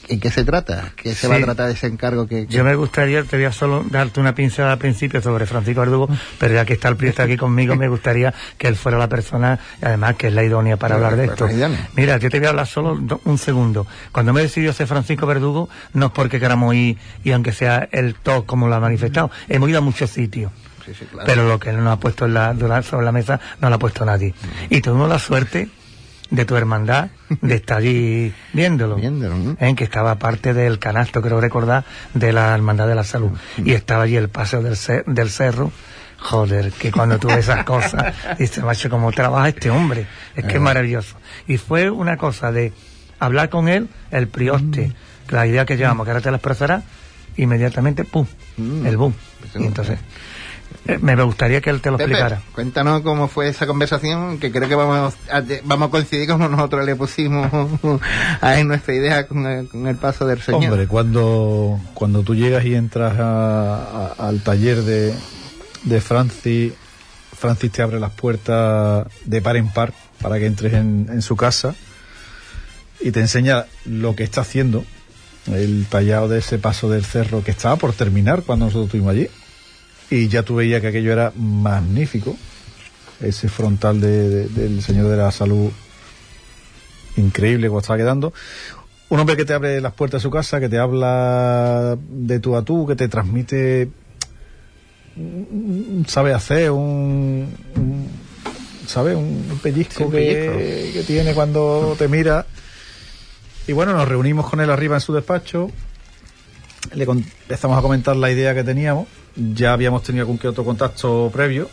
[0.10, 0.92] ¿En qué se trata?
[0.96, 2.28] ¿Qué se va a tratar de ese encargo?
[2.28, 5.82] Que, Yo me gustaría, te voy a solo darte una pincelada al principio sobre Francisco
[5.82, 9.08] Verdugo, pero ya que está el priesta aquí conmigo, me gustaría que él fuera la
[9.08, 11.48] persona, además que es la idónea para hablar de esto.
[11.96, 13.88] Mira, yo te voy a hablar solo un segundo.
[14.12, 18.16] Cuando me decidió ser Francisco Verdugo, no es porque queramos ir, y aunque sea el
[18.16, 20.52] top como lo ha manifestado, hemos ido a muchos sitios.
[20.86, 21.26] Sí, sí, claro.
[21.26, 23.80] Pero lo que él nos ha puesto en la, sobre la mesa no lo ha
[23.80, 24.34] puesto nadie.
[24.70, 25.70] Y tuvimos la suerte
[26.34, 27.10] de tu hermandad,
[27.42, 28.96] de estar allí viéndolo.
[28.96, 33.30] viéndolo En que estaba parte del canasto, creo recordar, de la Hermandad de la Salud.
[33.64, 35.72] Y estaba allí el paseo del, del cerro.
[36.18, 38.16] Joder, que cuando tuve esas cosas,
[38.64, 40.08] macho, cómo trabaja este hombre.
[40.36, 41.18] Es que es maravilloso.
[41.48, 42.74] Y fue una cosa de
[43.20, 45.36] hablar con él, el prioste, mm.
[45.36, 46.82] la idea que llevamos, que ahora te la expresará,
[47.38, 48.26] inmediatamente, pum,
[48.58, 48.88] mm.
[48.88, 49.14] el boom.
[49.54, 50.00] Y entonces,
[50.86, 52.42] eh, me gustaría que él te lo explicara.
[52.54, 56.86] Cuéntanos cómo fue esa conversación, que creo que vamos a, vamos a coincidir como nosotros
[56.86, 57.50] le pusimos
[58.42, 60.72] a nuestra idea con el, paso del Señor.
[60.72, 65.14] Hombre, cuando, cuando tú llegas y entras al taller de,
[65.84, 66.74] de Francis,
[67.34, 71.38] Francis te abre las puertas de par en par para que entres en, en su
[71.38, 71.76] casa
[73.00, 74.84] y te enseña lo que está haciendo,
[75.48, 79.30] el tallado de ese paso del cerro que estaba por terminar cuando nosotros estuvimos allí
[80.14, 82.38] y ya tú veías que aquello era magnífico,
[83.20, 85.72] ese frontal del Señor de la Salud
[87.18, 88.32] increíble como estaba quedando.
[89.10, 92.56] Un hombre que te abre las puertas de su casa, que te habla de tú
[92.56, 93.90] a tú, que te transmite,
[96.06, 97.48] sabe hacer un,
[98.86, 99.16] ¿sabe?
[99.16, 102.46] Un pellizco, que, que, tiene cuando te mira.
[103.66, 105.72] Y bueno, nos reunimos con él arriba en su despacho,
[106.94, 111.30] le empezamos a comentar la idea que teníamos ya habíamos tenido algún que otro contacto
[111.34, 111.70] previo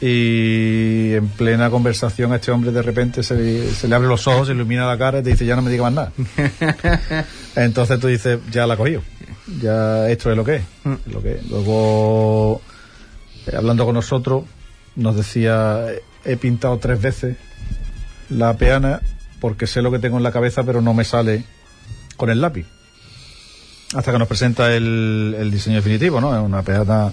[0.00, 4.26] y en plena conversación a este hombre de repente se le, se le abre los
[4.26, 6.12] ojos, se ilumina la cara y te dice ya no me diga más nada.
[7.56, 9.02] Entonces tú dices, ya la ha cogido,
[9.60, 10.62] ya esto es lo que es.
[11.10, 12.60] Lo que Luego,
[13.46, 14.44] eh, hablando con nosotros,
[14.96, 15.86] nos decía,
[16.24, 17.36] he pintado tres veces
[18.28, 19.00] la peana
[19.40, 21.44] porque sé lo que tengo en la cabeza pero no me sale
[22.16, 22.66] con el lápiz
[23.94, 26.36] hasta que nos presenta el, el diseño definitivo, ¿no?
[26.36, 27.12] Es una peana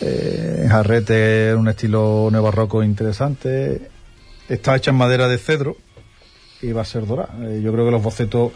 [0.00, 3.90] eh, en jarrete, un estilo neobarroco interesante.
[4.48, 5.76] Está hecha en madera de cedro
[6.62, 7.34] y va a ser dorada.
[7.42, 8.52] Eh, yo creo que los bocetos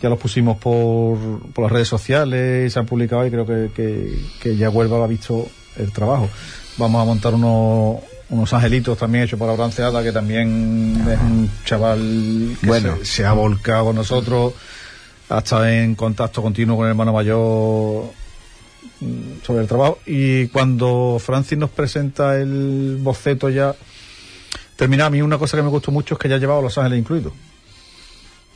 [0.00, 1.18] ya los pusimos por,
[1.52, 5.02] por las redes sociales y se han publicado y creo que, que, que ya Huelva
[5.02, 6.28] ha visto el trabajo.
[6.76, 12.56] Vamos a montar unos, unos angelitos también hechos por la que también es un chaval
[12.60, 12.96] que bueno.
[12.98, 14.52] se, se, ha volcado con nosotros
[15.28, 18.10] ha estado en contacto continuo con el hermano mayor
[19.00, 19.98] mm, sobre el trabajo.
[20.06, 23.74] Y cuando Francis nos presenta el boceto ya
[24.76, 27.00] termina a mí una cosa que me gustó mucho es que ya llevaba Los Ángeles
[27.00, 27.32] incluidos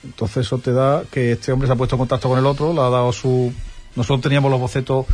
[0.04, 2.72] entonces eso te da que este hombre se ha puesto en contacto con el otro
[2.72, 3.52] le ha dado su
[3.96, 5.06] nosotros teníamos los bocetos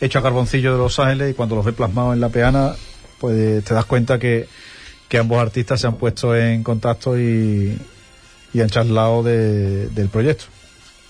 [0.00, 2.74] hechos a carboncillo de Los Ángeles y cuando los ves plasmados en la peana
[3.18, 4.48] pues te das cuenta que,
[5.08, 7.76] que ambos artistas se han puesto en contacto y,
[8.52, 10.44] y han charlado de, del proyecto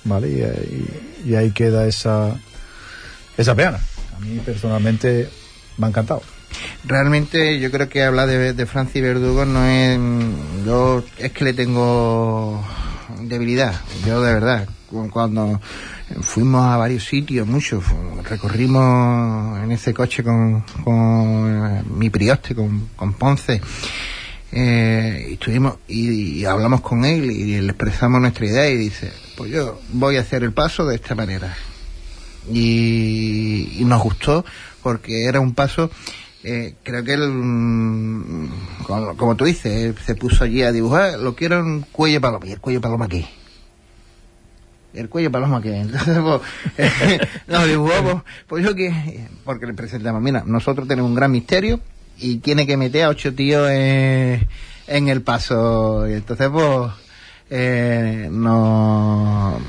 [0.05, 0.89] ¿vale?
[1.25, 2.37] Y, ahí queda esa,
[3.37, 3.81] esa peana.
[4.17, 5.29] A mí personalmente
[5.77, 6.23] me ha encantado.
[6.85, 9.99] Realmente yo creo que hablar de, de Francis Verdugo no es...
[10.65, 12.65] Yo es que le tengo
[13.21, 13.75] debilidad,
[14.07, 14.69] yo de verdad.
[15.11, 15.61] Cuando
[16.23, 17.85] fuimos a varios sitios, muchos,
[18.25, 23.61] recorrimos en ese coche con, con mi prioste, con, con Ponce,
[24.51, 29.53] eh, y estuvimos y, hablamos con él y le expresamos nuestra idea y dice, pues
[29.53, 31.57] yo voy a hacer el paso de esta manera.
[32.53, 34.45] Y, nos gustó
[34.83, 35.91] porque era un paso,
[36.43, 38.49] eh, creo que él, mm,
[39.17, 42.61] como, tú dices, se puso allí a dibujar, lo quiero en cuello paloma, y el
[42.61, 43.25] cuello paloma aquí.
[44.93, 46.91] El cuello paloma que entonces pues,
[47.47, 51.79] nos dibujamos, pues yo que, porque le presentamos, mira, nosotros tenemos un gran misterio
[52.19, 54.49] y tiene que meter a ocho tíos en,
[54.89, 56.91] en el paso, y entonces pues
[57.51, 59.61] eh, nos,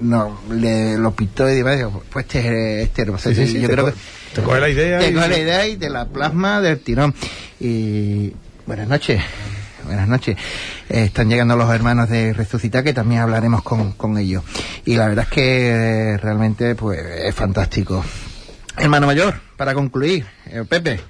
[0.00, 3.04] no, le, lo pintó y demás, pues este, este
[3.60, 3.92] yo creo que
[4.34, 4.98] te coge la idea.
[4.98, 7.14] Te coge la idea y te la plasma del tirón.
[7.58, 8.34] Y
[8.66, 9.22] buenas noches.
[9.84, 10.36] Buenas noches.
[10.88, 14.42] Eh, están llegando los hermanos de Resucitar, que también hablaremos con, con ellos.
[14.84, 18.04] Y la verdad es que eh, realmente pues es fantástico.
[18.76, 21.00] Hermano mayor, para concluir, eh, Pepe,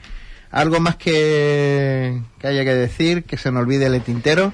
[0.53, 4.53] ¿algo más que, que haya que decir, que se nos olvide el tintero?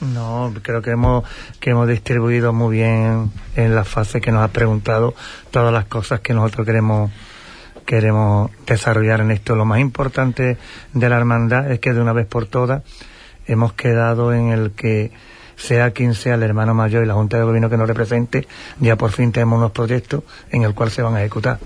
[0.00, 1.24] No, creo que hemos,
[1.60, 5.14] que hemos distribuido muy bien en la fase que nos ha preguntado
[5.50, 7.10] todas las cosas que nosotros queremos
[7.84, 9.56] queremos desarrollar en esto.
[9.56, 10.58] Lo más importante
[10.94, 12.82] de la hermandad es que de una vez por todas
[13.46, 15.10] hemos quedado en el que
[15.56, 18.46] sea quien sea el hermano mayor y la Junta de Gobierno que nos represente,
[18.78, 21.58] ya por fin tenemos unos proyectos en el cual se van a ejecutar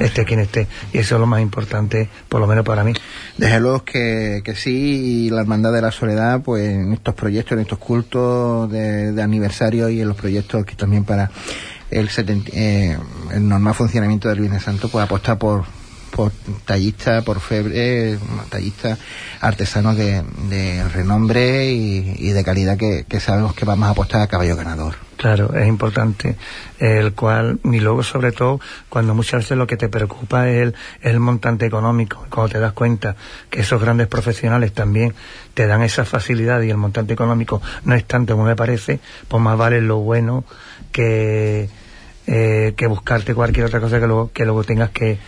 [0.00, 0.66] esté quien esté.
[0.92, 2.92] Y eso es lo más importante, por lo menos para mí.
[3.36, 7.52] Desde luego que, que sí, y la Hermandad de la Soledad, pues en estos proyectos,
[7.52, 11.30] en estos cultos de, aniversario y en los proyectos que también para
[11.90, 12.08] el,
[12.52, 12.98] eh,
[13.32, 15.64] el normal funcionamiento del Viernes Santo, pues apostar por,
[16.14, 16.30] por
[16.64, 18.18] tallistas, por febre,
[18.50, 18.98] tallistas
[19.40, 20.22] artesanos de,
[20.92, 24.94] renombre y, de calidad que, sabemos que vamos a apostar a caballo ganador.
[25.16, 26.36] Claro, es importante.
[26.78, 30.74] El cual, y luego sobre todo, cuando muchas veces lo que te preocupa es el,
[31.00, 32.26] el montante económico.
[32.28, 33.16] Cuando te das cuenta
[33.48, 35.14] que esos grandes profesionales también
[35.54, 39.42] te dan esa facilidad y el montante económico no es tanto como me parece, pues
[39.42, 40.44] más vale lo bueno
[40.90, 41.68] que,
[42.26, 45.18] eh, que buscarte cualquier otra cosa que luego, que luego tengas que,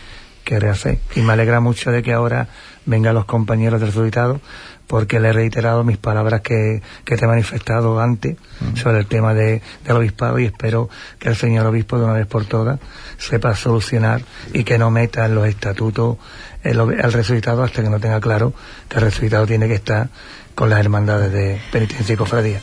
[0.45, 0.99] que rehacer.
[1.15, 2.49] Y me alegra mucho de que ahora
[2.87, 4.41] vengan los compañeros del resucitado,
[4.87, 8.77] porque le he reiterado mis palabras que, que te he manifestado antes mm.
[8.77, 12.27] sobre el tema de, del obispado y espero que el señor obispo de una vez
[12.27, 12.79] por todas
[13.19, 16.19] sepa solucionar y que no meta en los estatutos
[16.63, 18.53] el, el resucitado hasta que no tenga claro
[18.89, 20.09] que el resucitado tiene que estar
[20.55, 22.61] con las hermandades de penitencia y cofradía.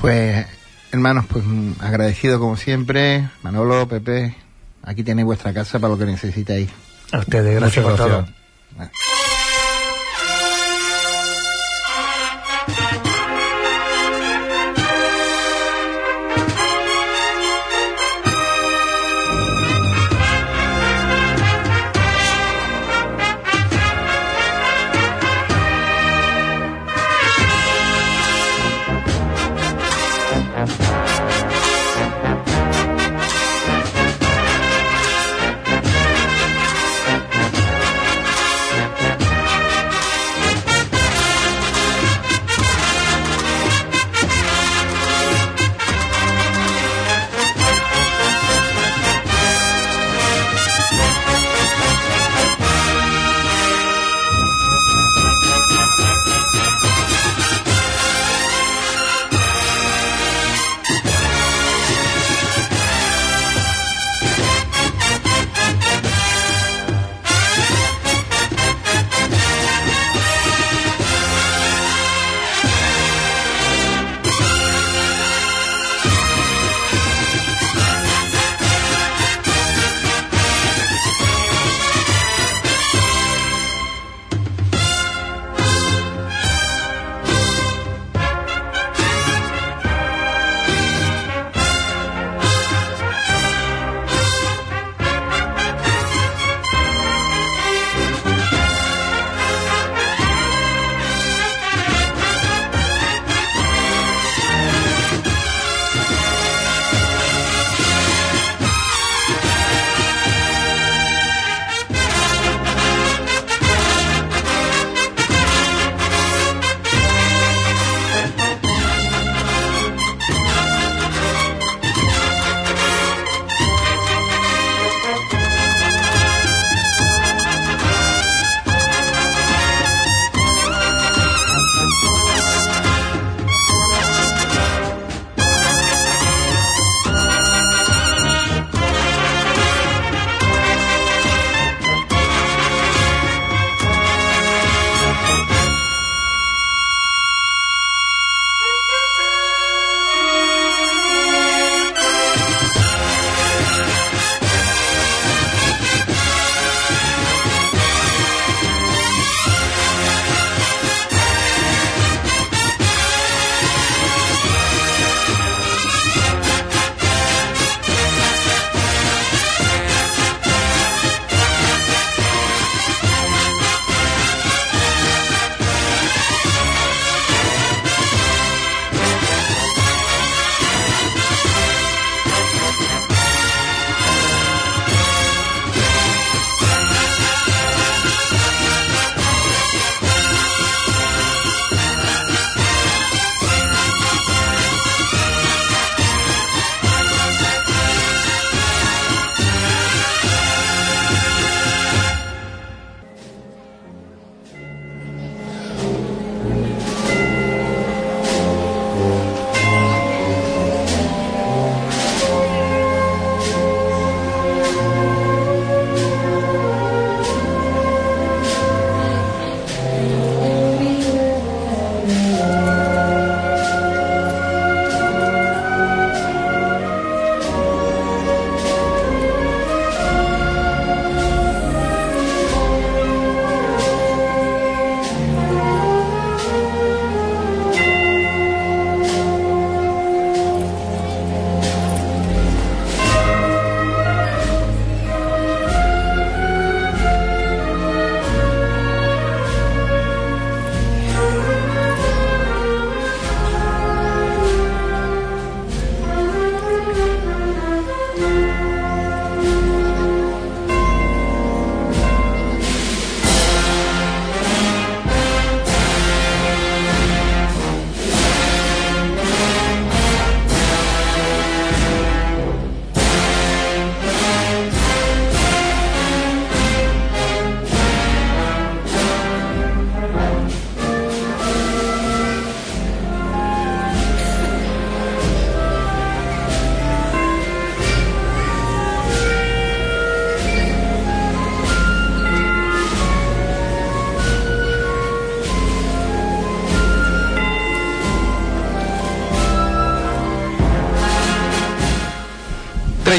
[0.00, 0.46] Pues,
[0.90, 1.44] hermanos, pues
[1.80, 4.34] agradecido como siempre, Manolo, Pepe,
[4.82, 6.70] aquí tenéis vuestra casa para lo que necesitéis.
[7.12, 8.26] A ustedes, gracias por todo.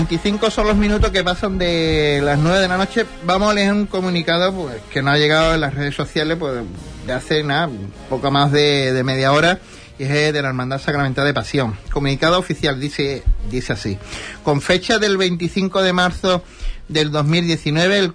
[0.09, 3.05] 35 son los minutos que pasan de las 9 de la noche.
[3.25, 6.63] Vamos a leer un comunicado pues, que nos ha llegado en las redes sociales pues,
[7.05, 7.69] de hace nada,
[8.09, 9.59] poco más de, media hora
[9.99, 11.77] y es de la Hermandad Sacramental de Pasión.
[11.91, 13.99] Comunicado oficial dice, dice así.
[14.41, 16.43] Con fecha del 25 de marzo
[16.87, 18.13] del 2019, el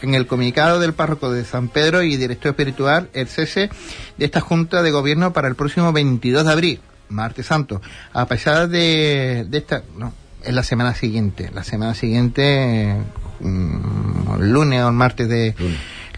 [0.00, 3.68] en, el comunicado del párroco de San Pedro y director espiritual, el cese
[4.16, 7.82] de esta Junta de Gobierno para el próximo 22 de abril, martes santo.
[8.14, 12.96] A pesar de, de esta, no, es la semana siguiente, la semana siguiente,
[13.40, 15.54] mm, lunes o el martes de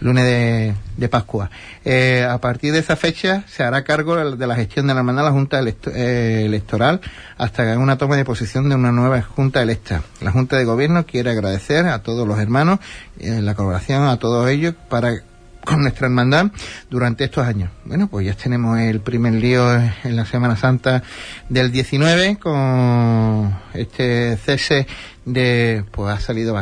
[0.03, 1.49] lunes de, Pascua.
[1.85, 5.23] Eh, a partir de esa fecha se hará cargo de la gestión de la hermandad
[5.23, 7.01] la Junta eh, Electoral
[7.37, 10.01] hasta una toma de posición de una nueva Junta electa.
[10.21, 12.79] La Junta de Gobierno quiere agradecer a todos los hermanos
[13.19, 15.13] eh, la colaboración a todos ellos para
[15.63, 16.47] con nuestra hermandad
[16.89, 17.69] durante estos años.
[17.85, 21.03] Bueno, pues ya tenemos el primer lío en la Semana Santa
[21.49, 24.87] del 19 con este cese
[25.25, 26.55] de, pues ha salido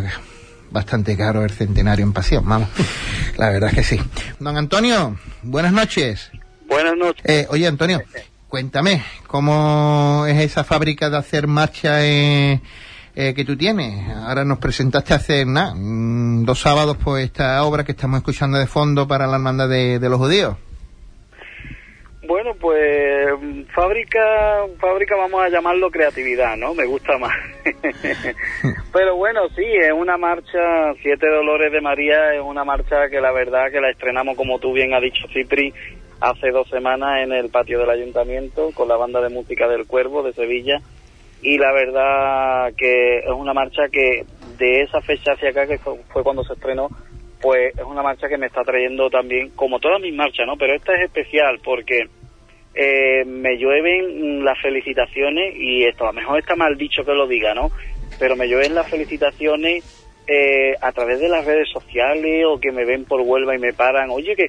[0.70, 2.70] bastante caro el centenario en pasión, vamos.
[3.38, 4.02] La verdad es que sí.
[4.40, 6.32] Don Antonio, buenas noches.
[6.68, 7.24] Buenas noches.
[7.26, 8.02] Eh, oye, Antonio,
[8.48, 12.62] cuéntame, ¿cómo es esa fábrica de hacer marcha eh,
[13.16, 14.10] eh, que tú tienes?
[14.10, 18.68] Ahora nos presentaste hace nada, mm, dos sábados, pues esta obra que estamos escuchando de
[18.68, 20.56] fondo para la hermandad de los judíos.
[22.32, 23.28] Bueno, pues
[23.76, 24.20] fábrica,
[24.80, 26.74] fábrica vamos a llamarlo creatividad, ¿no?
[26.74, 27.34] Me gusta más.
[28.94, 33.34] Pero bueno, sí, es una marcha, Siete Dolores de María, es una marcha que la
[33.34, 35.74] verdad que la estrenamos, como tú bien has dicho, Cipri,
[36.22, 40.24] hace dos semanas en el patio del ayuntamiento con la banda de música del Cuervo
[40.24, 40.80] de Sevilla.
[41.42, 44.26] Y la verdad que es una marcha que
[44.58, 46.90] de esa fecha hacia acá, que fue cuando se estrenó,
[47.42, 50.56] pues es una marcha que me está trayendo también, como todas mis marchas, ¿no?
[50.58, 52.08] Pero esta es especial porque
[52.76, 57.28] eh, me llueven las felicitaciones y esto, a lo mejor está mal dicho que lo
[57.28, 57.72] diga, ¿no?
[58.20, 59.84] Pero me llueven las felicitaciones
[60.28, 63.74] eh, a través de las redes sociales o que me ven por Huelva y me
[63.74, 64.48] paran, oye, que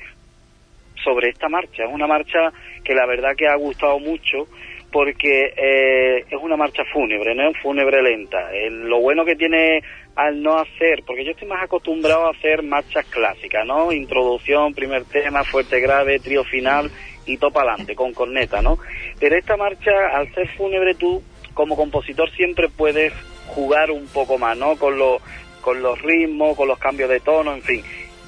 [1.02, 2.52] sobre esta marcha, es una marcha
[2.84, 4.46] que la verdad que ha gustado mucho
[4.92, 8.50] porque eh, es una marcha fúnebre, no es fúnebre lenta.
[8.70, 9.82] lo bueno que tiene
[10.14, 13.90] al no hacer, porque yo estoy más acostumbrado a hacer marchas clásicas, ¿no?
[13.90, 16.90] Introducción, primer tema, fuerte grave, trío final
[17.24, 18.78] y topa adelante, con corneta, ¿no?
[19.18, 21.22] Pero esta marcha, al ser fúnebre, tú
[21.54, 23.12] como compositor siempre puedes
[23.46, 24.76] jugar un poco más, ¿no?
[24.76, 25.18] Con, lo,
[25.62, 27.82] con los ritmos, con los cambios de tono, en fin.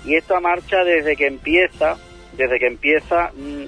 [0.07, 1.97] Y esta marcha, desde que empieza,
[2.37, 3.65] desde que empieza, mm,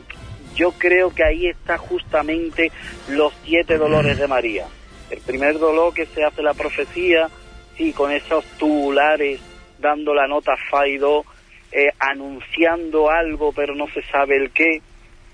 [0.56, 2.72] yo creo que ahí está justamente
[3.08, 4.66] los siete dolores de María.
[5.10, 7.28] El primer dolor que se hace la profecía,
[7.76, 9.40] sí, con esos tubulares
[9.78, 11.24] dando la nota fa y do,
[11.70, 14.80] eh, anunciando algo, pero no se sabe el qué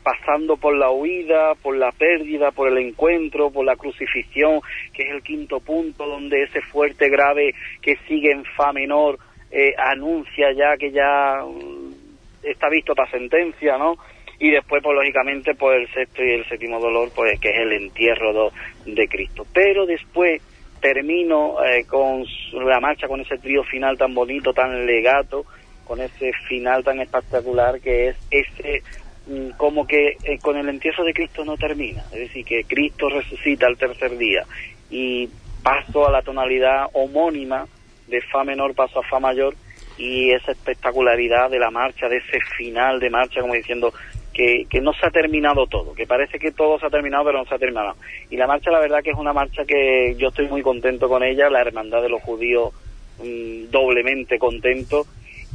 [0.02, 4.60] pasando por la huida, por la pérdida, por el encuentro, por la crucifixión,
[4.92, 9.18] que es el quinto punto donde ese fuerte grave que sigue en fa menor
[9.50, 11.94] eh, anuncia ya que ya mm,
[12.42, 13.96] está visto para sentencia, ¿no?
[14.42, 17.72] Y después, pues lógicamente, pues el sexto y el séptimo dolor, pues que es el
[17.72, 18.52] entierro
[18.84, 19.46] de Cristo.
[19.52, 20.42] Pero después
[20.80, 25.44] termino eh, con la marcha, con ese trío final tan bonito, tan legato,
[25.84, 28.82] con ese final tan espectacular que es ese
[29.26, 33.08] Mm, como que eh, con el entierro de Cristo no termina, es decir, que Cristo
[33.08, 34.44] resucita al tercer día
[34.90, 35.28] y
[35.62, 37.68] paso a la tonalidad homónima
[38.08, 39.54] de Fa menor, paso a Fa mayor
[39.96, 43.94] y esa espectacularidad de la marcha, de ese final de marcha, como diciendo
[44.32, 47.38] que, que no se ha terminado todo, que parece que todo se ha terminado pero
[47.38, 47.96] no se ha terminado.
[48.30, 51.22] Y la marcha la verdad que es una marcha que yo estoy muy contento con
[51.22, 52.72] ella, la hermandad de los judíos
[53.18, 55.06] mm, doblemente contento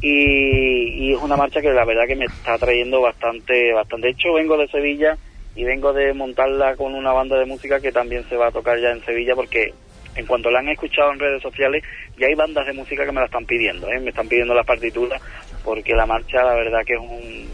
[0.02, 4.08] y, es una marcha que la verdad que me está trayendo bastante, bastante.
[4.08, 5.18] De hecho, vengo de Sevilla
[5.56, 8.80] y vengo de montarla con una banda de música que también se va a tocar
[8.80, 9.74] ya en Sevilla porque
[10.16, 11.84] en cuanto la han escuchado en redes sociales,
[12.18, 14.00] ya hay bandas de música que me la están pidiendo, ¿eh?
[14.00, 15.22] me están pidiendo las partituras
[15.64, 17.48] porque la marcha, la verdad que es un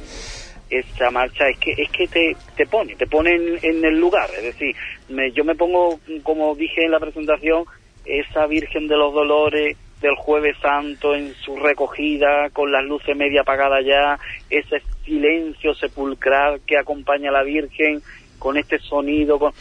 [0.80, 4.44] esa marcha es que es que te, te pone, te pone en, el lugar, es
[4.44, 4.76] decir,
[5.10, 7.66] me, yo me pongo, como dije en la presentación,
[8.06, 13.42] esa Virgen de los Dolores, del jueves santo en su recogida con las luces media
[13.42, 14.20] apagadas ya,
[14.50, 18.02] ese silencio sepulcral que acompaña a la Virgen
[18.38, 19.54] con este sonido, con...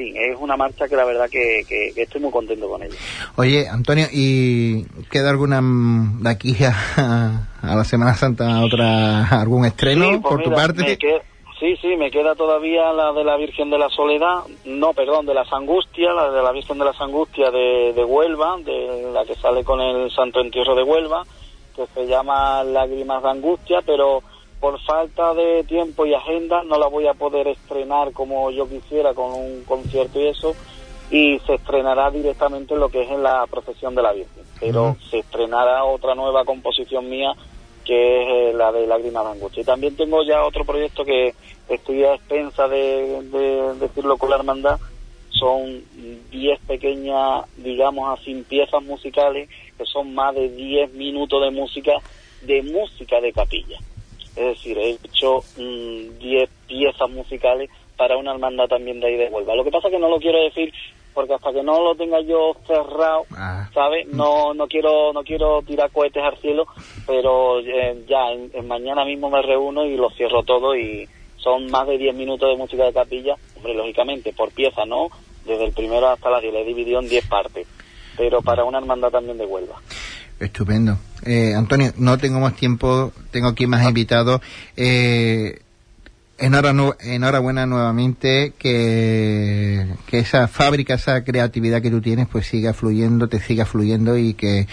[0.00, 1.60] fin, es una marcha que la verdad que,
[1.96, 2.94] estoy muy contento con ella.
[3.36, 10.20] Oye, Antonio, ¿y queda alguna mm, de aquí a, la Semana Santa otra algún estreno
[10.20, 10.98] pues por tu parte?
[11.60, 15.34] Sí, sí, me queda todavía la de la Virgen de la Soledad, no, perdón, de
[15.34, 19.34] las Angustias, la de la Virgen de las Angustias de, de Huelva, de la que
[19.34, 21.22] sale con el Santo Entierro de Huelva,
[21.76, 24.22] que se llama Lágrimas de Angustia, pero
[24.60, 29.14] por falta de tiempo y agenda no la voy a poder estrenar como yo quisiera
[29.14, 30.54] con un concierto y eso,
[31.10, 34.44] y se estrenará directamente lo que es en la procesión de la Virgen.
[34.60, 37.32] Pero se estrenará otra nueva composición mía
[37.84, 39.62] que es eh, la de Lágrimas de Angustia.
[39.62, 41.34] Y también tengo ya otro proyecto que
[41.68, 44.78] estoy a expensa de, de decirlo con la hermandad,
[45.30, 45.82] son
[46.30, 49.48] 10 pequeñas, digamos así, piezas musicales,
[49.78, 51.92] que son más de 10 minutos de música,
[52.42, 53.78] de música de capilla.
[54.40, 57.68] Es decir, he hecho 10 mm, piezas musicales
[57.98, 59.54] para una hermandad también de ahí de Huelva.
[59.54, 60.72] Lo que pasa es que no lo quiero decir
[61.12, 63.68] porque hasta que no lo tenga yo cerrado, ah.
[63.74, 64.06] ¿sabes?
[64.08, 66.66] No no quiero no quiero tirar cohetes al cielo,
[67.06, 71.86] pero eh, ya en, mañana mismo me reúno y lo cierro todo y son más
[71.86, 75.08] de 10 minutos de música de capilla, hombre, lógicamente por pieza, ¿no?
[75.44, 77.66] Desde el primero hasta la 10, le he dividido en 10 partes,
[78.16, 79.76] pero para una hermandad también de Huelva.
[80.40, 80.98] Estupendo.
[81.24, 84.40] Eh, Antonio, no tengo más tiempo, tengo aquí más invitados.
[84.76, 85.60] Eh,
[86.38, 93.40] enhorabuena nuevamente que, que esa fábrica, esa creatividad que tú tienes, pues siga fluyendo, te
[93.40, 94.66] siga fluyendo y que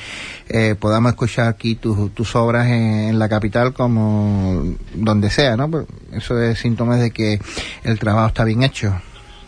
[0.48, 5.70] eh, podamos escuchar aquí tus, tus obras en, la capital como donde sea, ¿no?
[5.70, 7.42] Pues eso es síntomas de que
[7.84, 8.96] el trabajo está bien hecho.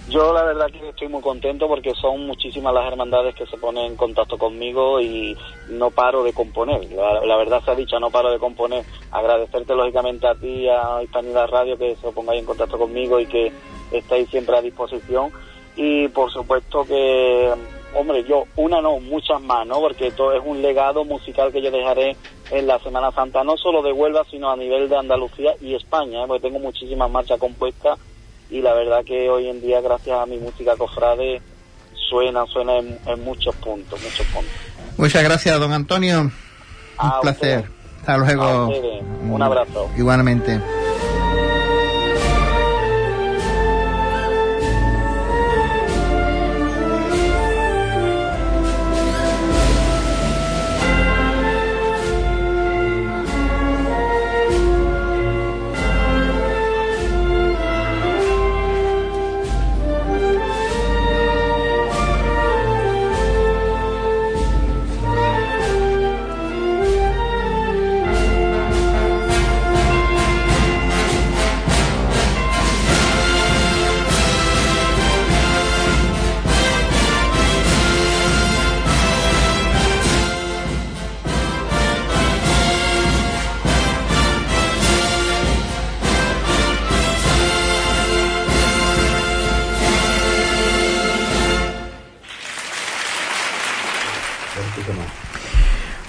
[0.09, 3.85] Yo la verdad que estoy muy contento porque son muchísimas las hermandades que se ponen
[3.85, 5.37] en contacto conmigo y
[5.69, 6.81] no paro de componer.
[6.91, 8.83] La, verdad se ha dicho, no paro de componer.
[9.11, 13.51] Agradecerte lógicamente a ti, a Hispanidad Radio, que se pongáis en contacto conmigo y que
[13.91, 15.31] estáis siempre a disposición.
[15.75, 17.53] Y por supuesto que,
[17.93, 19.79] hombre, yo, una no, muchas más, ¿no?
[19.79, 22.15] Porque esto es un legado musical que yo dejaré
[22.49, 26.23] en la Semana Santa, no solo de Huelva, sino a nivel de Andalucía y España,
[26.23, 26.27] ¿eh?
[26.27, 27.99] porque tengo muchísimas marchas compuestas
[28.49, 31.41] y la verdad que hoy en día gracias a mi música cofrade
[32.09, 34.53] suena, suena en, muchos puntos, muchos puntos.
[34.97, 36.31] Muchas gracias, don Antonio.
[37.01, 37.65] Un placer.
[37.99, 38.69] Hasta luego.
[39.29, 39.89] Un abrazo.
[39.97, 40.59] Igualmente.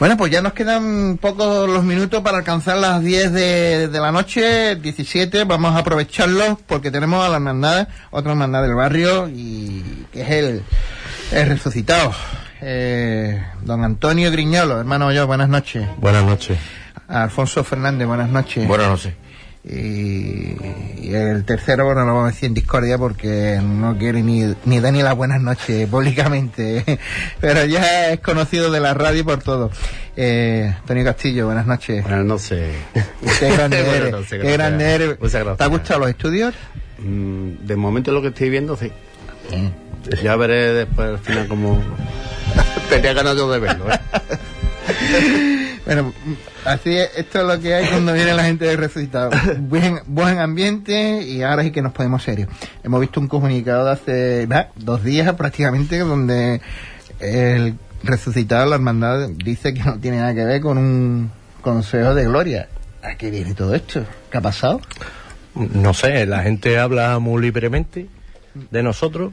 [0.00, 4.76] Bueno, pues ya nos quedan pocos los minutos para alcanzar las 10 de, la noche,
[4.76, 5.44] 17.
[5.44, 10.30] Vamos a aprovecharlos porque tenemos a la hermandad, otra hermandad del barrio, y que es
[10.30, 10.62] el,
[11.32, 12.14] el resucitado.
[12.62, 15.86] Eh, don Antonio Griñolo, hermano mayor, buenas noches.
[15.98, 16.58] Buenas noches.
[17.06, 18.66] Alfonso Fernández, buenas noches.
[18.66, 19.12] Buenas noches.
[19.62, 20.56] Y,
[21.12, 24.92] el tercero, bueno, lo vamos a decir en discordia porque no quiere ni, ni dar
[24.92, 26.98] ni las buenas noches públicamente,
[27.40, 29.70] pero ya es conocido de la radio por todo.
[30.16, 32.02] Eh, Antonio Castillo, buenas noches.
[32.02, 32.74] Buenas noches.
[33.38, 34.26] Qué grande eres.
[34.28, 35.18] qué grande eres.
[35.18, 36.54] ¿Te ha gustado los estudios?
[36.98, 38.90] Mm, de momento lo que estoy viendo, sí.
[40.22, 41.82] Ya veré después al final como...
[42.88, 45.56] Tenía ganas de verlo, ¿eh?
[45.90, 46.12] Bueno,
[46.64, 49.30] así es, esto es lo que hay cuando viene la gente de resucitado.
[49.58, 52.48] Buen, buen ambiente y ahora sí que nos podemos serios.
[52.84, 56.60] Hemos visto un comunicado de hace dos días prácticamente donde
[57.18, 57.74] el
[58.04, 62.68] resucitado, la hermandad, dice que no tiene nada que ver con un consejo de gloria.
[63.02, 64.04] ¿A qué viene todo esto?
[64.30, 64.80] ¿Qué ha pasado?
[65.56, 68.06] No sé, la gente habla muy libremente
[68.54, 69.32] de nosotros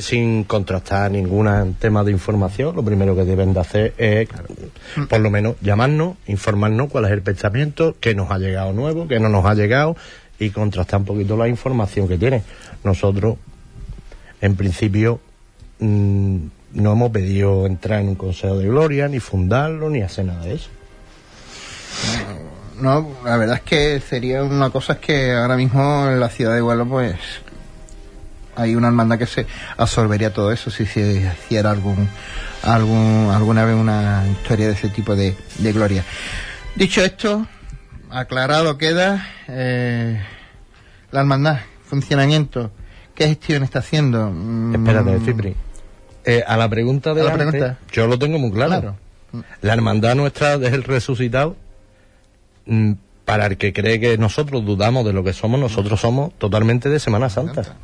[0.00, 4.28] sin contrastar ningún tema de información, lo primero que deben de hacer es,
[5.08, 9.18] por lo menos, llamarnos, informarnos cuál es el pensamiento, qué nos ha llegado nuevo, qué
[9.18, 9.96] no nos ha llegado,
[10.38, 12.42] y contrastar un poquito la información que tiene.
[12.84, 13.36] Nosotros,
[14.40, 15.20] en principio,
[15.80, 16.36] mm,
[16.74, 20.54] no hemos pedido entrar en un consejo de gloria, ni fundarlo, ni hacer nada de
[20.54, 20.68] eso.
[22.80, 26.62] No, la verdad es que sería una cosa que ahora mismo en la ciudad de
[26.62, 27.16] Huelva, pues
[28.58, 29.46] hay una hermandad que se
[29.76, 32.08] absorbería todo eso si se hiciera algún,
[32.62, 35.36] algún, alguna vez una historia de ese tipo de,
[35.72, 36.04] gloria.
[36.74, 37.46] Dicho esto,
[38.10, 40.20] aclarado queda eh,
[41.12, 42.72] la hermandad, funcionamiento,
[43.14, 44.30] qué gestión está haciendo.
[44.30, 45.54] Mm, Espérate, Cipri.
[46.24, 47.78] Eh, a la pregunta de la pregunta?
[47.92, 48.96] yo lo tengo muy claro.
[49.62, 51.56] La hermandad nuestra es el resucitado.
[52.66, 52.94] Mm,
[53.24, 56.98] para el que cree que nosotros dudamos de lo que somos, nosotros somos totalmente de
[56.98, 57.76] Semana Santa.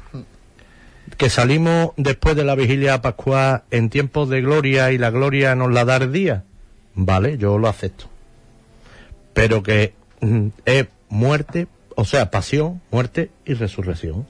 [1.17, 5.73] Que salimos después de la vigilia pascual en tiempos de gloria y la gloria nos
[5.73, 6.45] la da el día,
[6.95, 8.07] vale, yo lo acepto.
[9.33, 14.27] Pero que mm, es muerte, o sea, pasión, muerte y resurrección.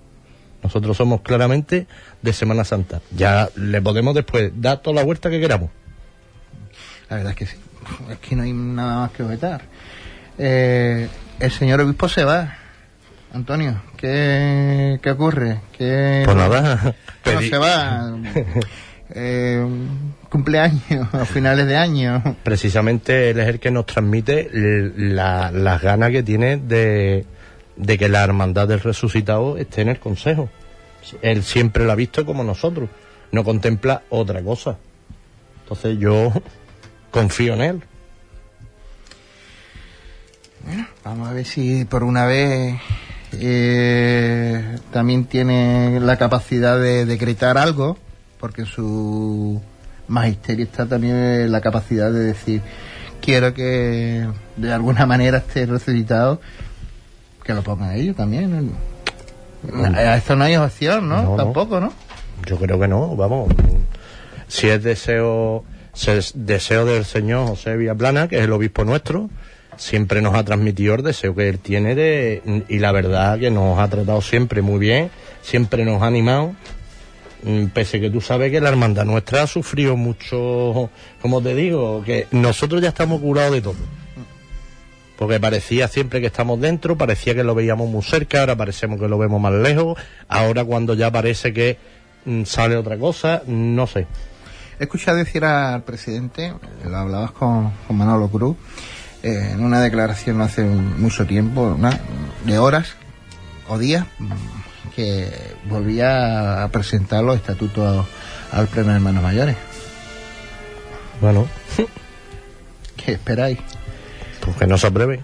[0.63, 1.87] Nosotros somos claramente
[2.23, 3.03] de Semana Santa.
[3.15, 5.71] Ya le podemos después dar toda la vuelta que queramos.
[7.11, 7.57] La verdad es que sí.
[8.11, 9.63] Es que no hay nada más que objetar.
[10.39, 11.09] Eh,
[11.39, 12.57] el señor obispo se va.
[13.35, 15.61] Antonio, ¿qué, qué ocurre?
[15.77, 18.17] ¿Qué, Pues nada, Bueno, pedí- se va.
[19.17, 19.67] Eh,
[20.31, 22.23] cumpleaños, a finales de año.
[22.43, 24.49] precisamente él es el que nos transmite
[24.97, 27.25] la- las ganas que tiene de,
[27.77, 30.49] de que la hermandad del resucitado esté en el consejo.
[31.21, 32.89] Él siempre la ha visto como nosotros,
[33.33, 34.77] no contempla otra cosa.
[35.63, 36.33] Entonces yo
[37.11, 37.83] confío en él.
[41.05, 42.81] Vamos a ver si por una vez
[43.41, 47.97] eh, también tiene la capacidad de decretar algo,
[48.39, 49.61] porque en su
[50.09, 52.63] magisterio está también la capacidad de decir,
[53.21, 54.27] quiero que
[54.57, 56.41] de alguna manera esté resucitado,
[57.43, 58.73] que lo pongan ellos también.
[59.97, 61.23] A esto no hay opción, ¿no?
[61.23, 61.37] No.
[61.37, 61.93] Tampoco, ¿no?
[62.47, 63.53] Yo creo que no, vamos.
[64.49, 69.31] Si es deseo, si es deseo del señor José Villaplana, que es el obispo nuestro,
[69.77, 73.79] siempre nos ha transmitido el deseo que él tiene de, y la verdad que nos
[73.79, 75.11] ha tratado siempre muy bien,
[75.43, 76.55] siempre nos ha animado,
[77.45, 80.89] Mm, pese que tú sabes que la hermandad nuestra ha sufrido mucho,
[81.21, 83.75] como te digo, que nosotros ya estamos curados de todo.
[85.19, 89.09] Porque parecía siempre que estamos dentro, parecía que lo veíamos muy cerca, ahora parecemos que
[89.09, 91.77] lo vemos más lejos, ahora cuando ya parece que
[92.25, 94.07] mm, sale otra cosa, no sé.
[94.81, 98.57] He escuchado decir al presidente, lo hablabas con, con Manolo Cruz,
[99.25, 101.99] eh, en una declaración hace mucho tiempo, una-
[102.45, 102.95] de horas
[103.69, 104.07] o días,
[104.95, 105.29] que
[105.65, 108.07] volvía a presentar los estatutos
[108.53, 109.57] al Pleno de Hermanos Mayores.
[111.21, 111.49] Bueno,
[113.05, 113.59] ¿Qué esperáis?
[114.41, 115.21] pues que no se apruebe.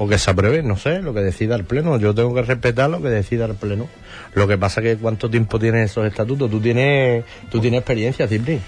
[0.00, 1.98] O que se apruebe, no sé, lo que decida el Pleno.
[1.98, 3.88] Yo tengo que respetar lo que decida el Pleno.
[4.34, 6.48] Lo que pasa que cuánto tiempo tienen esos estatutos.
[6.50, 8.60] Tú tienes, tú tienes experiencia, Cipri.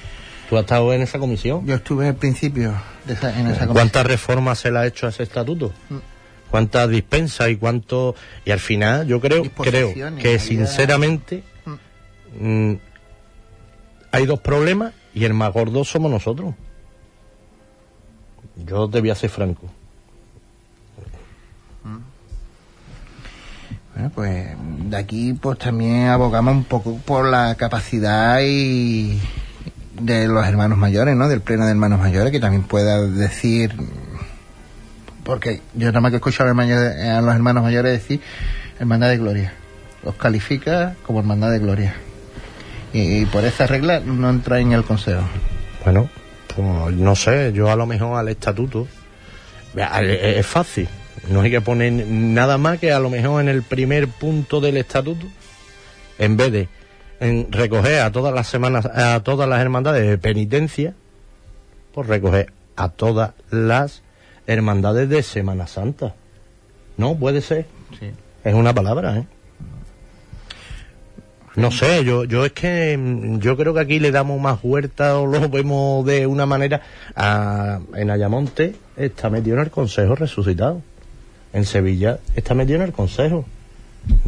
[0.51, 1.65] Tú has estado en esa comisión.
[1.65, 2.75] Yo estuve al principio
[3.07, 3.73] de esa- en esa comisión.
[3.73, 5.73] ¿Cuántas reformas se le ha hecho a ese estatuto?
[6.51, 8.17] ¿Cuántas dispensas y cuánto...?
[8.45, 11.45] Y al final yo creo, creo que sinceramente
[12.41, 12.73] mm,
[14.11, 16.53] hay dos problemas y el más gordo somos nosotros.
[18.67, 19.69] Yo te voy a ser franco.
[23.95, 24.49] Bueno, pues
[24.91, 29.21] de aquí pues también abogamos un poco por la capacidad y
[30.01, 31.29] de los hermanos mayores, ¿no?
[31.29, 33.75] Del pleno de hermanos mayores, que también pueda decir,
[35.25, 38.21] porque yo nada más que escucho a los a los hermanos mayores decir
[38.79, 39.53] hermandad de gloria.
[40.03, 41.95] Los califica como hermandad de gloria.
[42.93, 45.23] Y, y por esa regla no entra en el consejo.
[45.85, 46.09] Bueno,
[46.55, 48.89] pues no sé, yo a lo mejor al estatuto.
[49.77, 50.89] Es es fácil.
[51.29, 54.79] No hay que poner nada más que a lo mejor en el primer punto del
[54.79, 55.27] estatuto,
[56.19, 56.69] en vez de
[57.21, 60.95] en recoger a todas las semanas, a todas las hermandades de penitencia,
[61.93, 64.03] pues recoger a todas las
[64.47, 66.15] hermandades de Semana Santa.
[66.97, 67.67] No, puede ser.
[67.99, 68.11] Sí.
[68.45, 69.25] Es una palabra, ¿eh?
[71.57, 75.19] No sé, yo, yo es que mm, yo creo que aquí le damos más vuelta
[75.19, 76.81] o lo vemos de una manera.
[77.17, 80.81] A- en Ayamonte está metido en el Consejo resucitado.
[81.53, 83.45] En Sevilla está metido en el Consejo.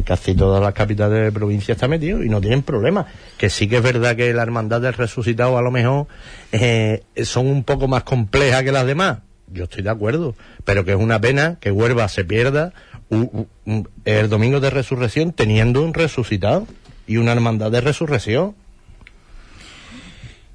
[0.05, 3.07] Casi todas las capitales de provincia está metido y no tienen problema.
[3.37, 6.07] Que sí que es verdad que la hermandad del resucitado a lo mejor
[6.51, 9.19] eh, son un poco más complejas que las demás.
[9.51, 12.73] Yo estoy de acuerdo, pero que es una pena que Huelva se pierda
[14.05, 16.67] el domingo de resurrección teniendo un resucitado
[17.05, 18.55] y una hermandad de resurrección.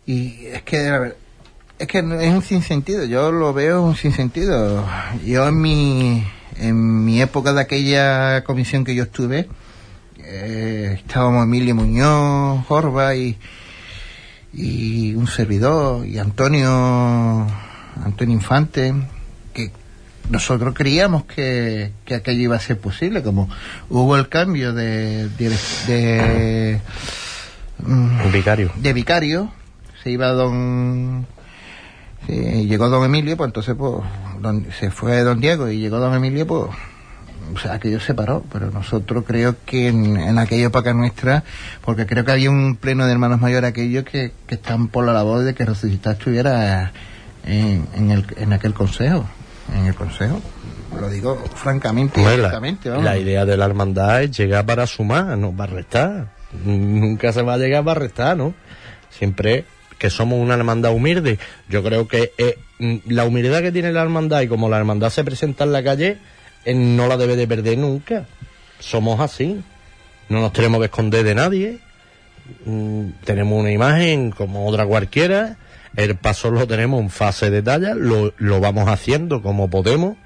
[0.06, 1.12] Y es que, a
[1.78, 4.84] es que es un sinsentido, yo lo veo un sinsentido.
[5.24, 6.24] Yo en mi,
[6.58, 9.48] en mi época de aquella comisión que yo estuve,
[10.18, 13.38] eh, estábamos Emilio Muñoz, Jorba y,
[14.52, 17.46] y un servidor, y Antonio,
[18.04, 18.94] Antonio Infante,
[19.54, 19.70] que
[20.30, 23.48] nosotros creíamos que, que aquello iba a ser posible, como
[23.88, 25.50] hubo el cambio de, de,
[25.86, 26.80] de,
[28.32, 28.72] vicario.
[28.76, 29.52] de vicario,
[30.02, 31.26] se iba don
[32.28, 33.94] sí, llegó don Emilio, pues entonces pues
[34.40, 36.64] don- se fue don Diego y llegó don Emilio, pues
[37.54, 41.44] o sea, aquello se paró, pero nosotros creo que en, en aquella época nuestra,
[41.82, 45.14] porque creo que había un pleno de hermanos mayores aquellos que, que están por la
[45.14, 46.92] labor de que Resucitar estuviera
[47.46, 49.24] en, en, el, en aquel consejo.
[49.74, 50.40] en el Consejo.
[51.00, 52.50] Lo digo francamente y la,
[52.90, 53.04] vamos.
[53.04, 56.32] la idea de la hermandad es llegar para sumar, no para restar.
[56.64, 58.52] Nunca se va a llegar para restar, ¿no?
[59.10, 59.64] Siempre
[59.98, 61.38] que somos una hermandad humilde.
[61.68, 65.10] Yo creo que eh, mm, la humildad que tiene la hermandad y como la hermandad
[65.10, 66.18] se presenta en la calle,
[66.64, 68.26] eh, no la debe de perder nunca.
[68.78, 69.60] Somos así.
[70.28, 71.78] No nos tenemos que esconder de nadie.
[72.64, 75.56] Mm, tenemos una imagen como otra cualquiera.
[75.96, 80.16] El paso lo tenemos en fase de talla, lo, lo vamos haciendo como podemos.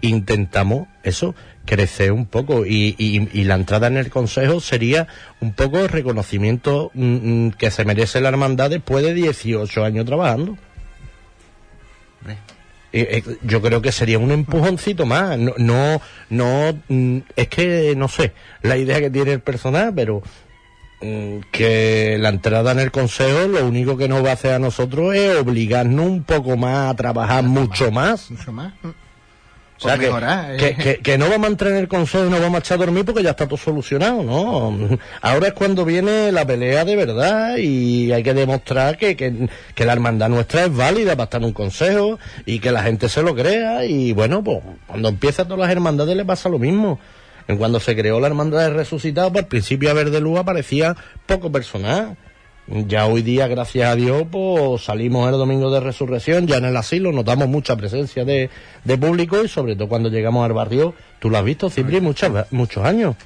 [0.00, 2.66] Intentamos eso, crecer un poco.
[2.66, 5.06] Y, y- y la entrada en el consejo sería
[5.40, 10.04] un poco el reconocimiento mm, mm, que se merece la hermandad después de 18 años
[10.04, 10.56] trabajando.
[12.20, 12.38] Hombre.
[12.94, 15.38] Eh, eh, yo creo que sería un empujoncito más.
[15.38, 18.32] No, no, no, mm, es que no sé
[18.62, 20.22] la idea que tiene el personal, pero
[21.00, 24.58] mm, que la entrada en el consejo lo único que nos va a hacer a
[24.58, 28.30] nosotros es obligarnos un poco más a trabajar mucho más.
[28.30, 28.74] Mucho más.
[29.84, 30.76] O sea, que, mejorar, eh.
[30.78, 32.84] que- que no vamos a entrar en el consejo y no vamos a echar a
[32.86, 34.98] dormir porque ya está todo solucionado, ¿no?
[35.20, 39.92] Ahora es cuando viene la pelea de verdad y hay que demostrar que, que, la
[39.92, 43.34] hermandad nuestra es válida para estar en un consejo y que la gente se lo
[43.34, 46.98] crea y bueno, pues cuando empieza todas las hermandades le pasa lo mismo.
[47.48, 50.38] En cuando se creó la hermandad de resucitados, pues al principio a ver de luz
[50.38, 50.94] aparecía
[51.26, 52.16] poco personal.
[52.68, 56.76] Ya hoy día, gracias a Dios, pues salimos el domingo de resurrección, ya en el
[56.76, 58.50] asilo notamos mucha presencia de,
[58.84, 62.50] de público y sobre todo cuando llegamos al barrio, tú lo has visto, Cipri, muchas,
[62.52, 63.16] muchos años.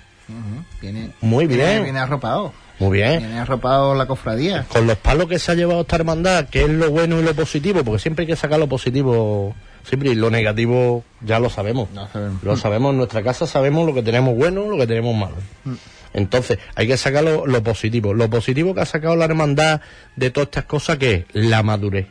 [0.80, 1.84] Viene, Muy bien.
[1.84, 2.53] Viene arropado.
[2.78, 3.20] Muy bien.
[3.20, 4.64] Viene arropado la cofradía.
[4.68, 7.34] Con los palos que se ha llevado esta hermandad, que es lo bueno y lo
[7.34, 9.55] positivo, porque siempre hay que sacar lo positivo,
[9.89, 11.91] Cipri, lo negativo ya lo sabemos.
[11.93, 12.43] No sabemos.
[12.43, 15.37] Lo sabemos en nuestra casa, sabemos lo que tenemos bueno, lo que tenemos malo.
[16.17, 18.14] Entonces, hay que sacar lo, lo positivo.
[18.14, 19.83] Lo positivo que ha sacado la hermandad
[20.17, 22.07] de todas estas cosas, que es la madurez.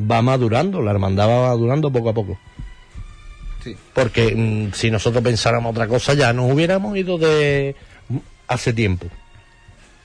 [0.00, 2.38] Va madurando, la hermandad va madurando poco a poco.
[3.62, 3.76] Sí.
[3.92, 7.76] Porque mm, si nosotros pensáramos otra cosa, ya nos hubiéramos ido de
[8.08, 8.16] mm,
[8.48, 9.08] hace tiempo.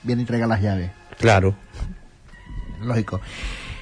[0.02, 0.90] Viene y traiga las llaves.
[1.18, 1.54] Claro.
[2.82, 3.22] Lógico.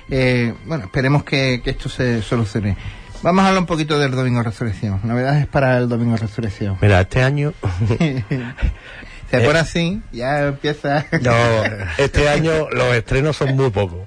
[0.08, 2.76] Eh, bueno, esperemos que, que esto se solucione.
[3.24, 5.00] Vamos a hablar un poquito del Domingo de Resurrección.
[5.02, 6.78] Novedades para el Domingo de Resurrección.
[6.80, 7.54] Mira, este año
[9.32, 11.06] Se pone así, ya empieza.
[11.22, 11.32] No,
[11.96, 14.00] este año los estrenos son muy pocos.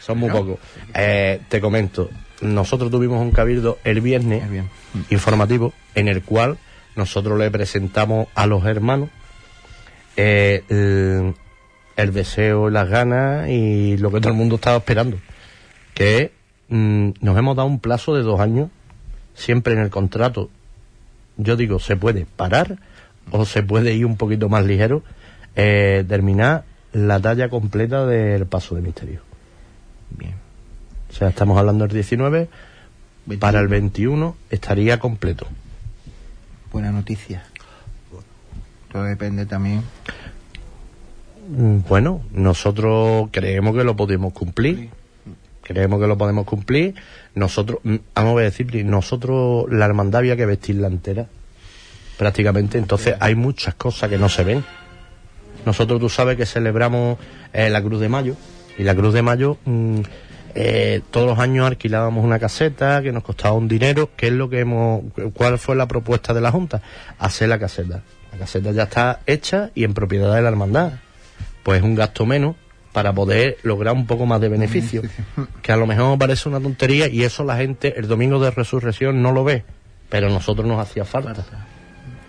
[0.00, 0.58] Son muy pocos.
[0.94, 2.08] Eh, te comento,
[2.40, 4.42] nosotros tuvimos un cabildo el viernes
[5.10, 6.56] informativo en el cual
[6.96, 9.10] nosotros le presentamos a los hermanos
[10.16, 11.34] eh, el,
[11.96, 15.18] el deseo, las ganas y lo que todo el mundo estaba esperando.
[15.92, 16.32] Que
[16.70, 18.70] mm, nos hemos dado un plazo de dos años,
[19.34, 20.48] siempre en el contrato.
[21.36, 22.78] Yo digo, se puede parar
[23.30, 25.02] o se puede ir un poquito más ligero,
[25.56, 29.20] eh, terminar la talla completa del paso de misterio.
[30.10, 30.34] Bien.
[31.10, 32.48] O sea, estamos hablando del 19,
[33.26, 33.40] 21.
[33.40, 35.46] para el 21 estaría completo.
[36.72, 37.44] Buena noticia.
[38.92, 39.82] Todo depende también.
[41.48, 44.90] Mm, Bueno, nosotros creemos que lo podemos cumplir.
[45.62, 46.94] Creemos que lo podemos cumplir.
[47.34, 51.26] Nosotros, mm, vamos a decir, nosotros la hermandad había que vestirla entera.
[52.18, 52.76] Prácticamente.
[52.76, 54.64] Entonces hay muchas cosas que no se ven.
[55.64, 57.18] Nosotros tú sabes que celebramos
[57.52, 58.34] eh, la Cruz de Mayo.
[58.76, 60.00] Y la Cruz de Mayo, mm,
[60.54, 64.10] eh, todos los años alquilábamos una caseta que nos costaba un dinero.
[64.16, 65.02] ¿Qué es lo que hemos,
[65.32, 66.82] cuál fue la propuesta de la Junta?
[67.18, 68.02] Hacer la caseta.
[68.32, 70.94] La caseta ya está hecha y en propiedad de la hermandad.
[71.62, 72.56] Pues es un gasto menos
[72.92, 75.02] para poder lograr un poco más de beneficio.
[75.62, 79.22] Que a lo mejor parece una tontería y eso la gente el domingo de resurrección
[79.22, 79.64] no lo ve.
[80.08, 81.44] Pero a nosotros nos hacía falta.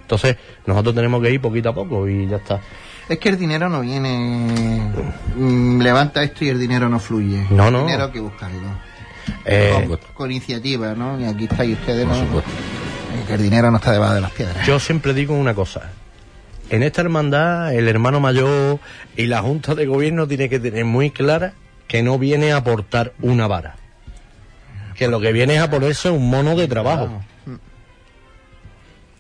[0.09, 2.59] Entonces, nosotros tenemos que ir poquito a poco y ya está.
[3.07, 4.91] Es que el dinero no viene.
[5.35, 7.45] mm, levanta esto y el dinero no fluye.
[7.51, 7.81] No, no.
[7.81, 8.59] El dinero hay que buscarlo.
[9.45, 11.19] Eh, con, con iniciativa, ¿no?
[11.19, 12.15] Y aquí estáis ustedes, ¿no?
[12.15, 12.41] Eh,
[13.27, 14.65] Que el dinero no está debajo de las piedras.
[14.65, 15.91] Yo siempre digo una cosa.
[16.71, 18.79] En esta hermandad, el hermano mayor
[19.15, 21.53] y la Junta de Gobierno tiene que tener muy clara
[21.87, 23.75] que no viene a aportar una vara.
[24.95, 27.21] Que lo que viene es a ponerse un mono de trabajo.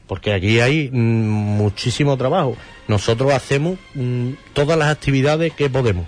[0.09, 2.57] Porque aquí hay mm, muchísimo trabajo.
[2.87, 6.07] Nosotros hacemos mm, todas las actividades que podemos.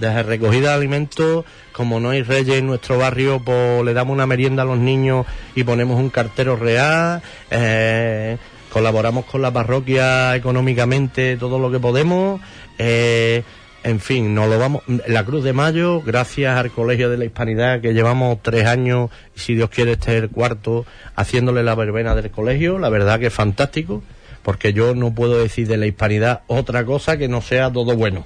[0.00, 4.26] Desde recogida de alimentos, como no hay reyes en nuestro barrio, pues le damos una
[4.26, 7.22] merienda a los niños y ponemos un cartero real.
[7.50, 8.36] eh,
[8.72, 12.40] colaboramos con la parroquia económicamente todo lo que podemos.
[12.78, 13.44] eh,
[13.84, 14.82] en fin, nos lo vamos.
[15.06, 19.54] La Cruz de Mayo, gracias al Colegio de la Hispanidad, que llevamos tres años, si
[19.54, 22.78] Dios quiere, este es el cuarto, haciéndole la verbena del colegio.
[22.78, 24.02] La verdad que es fantástico,
[24.42, 28.24] porque yo no puedo decir de la Hispanidad otra cosa que no sea todo bueno.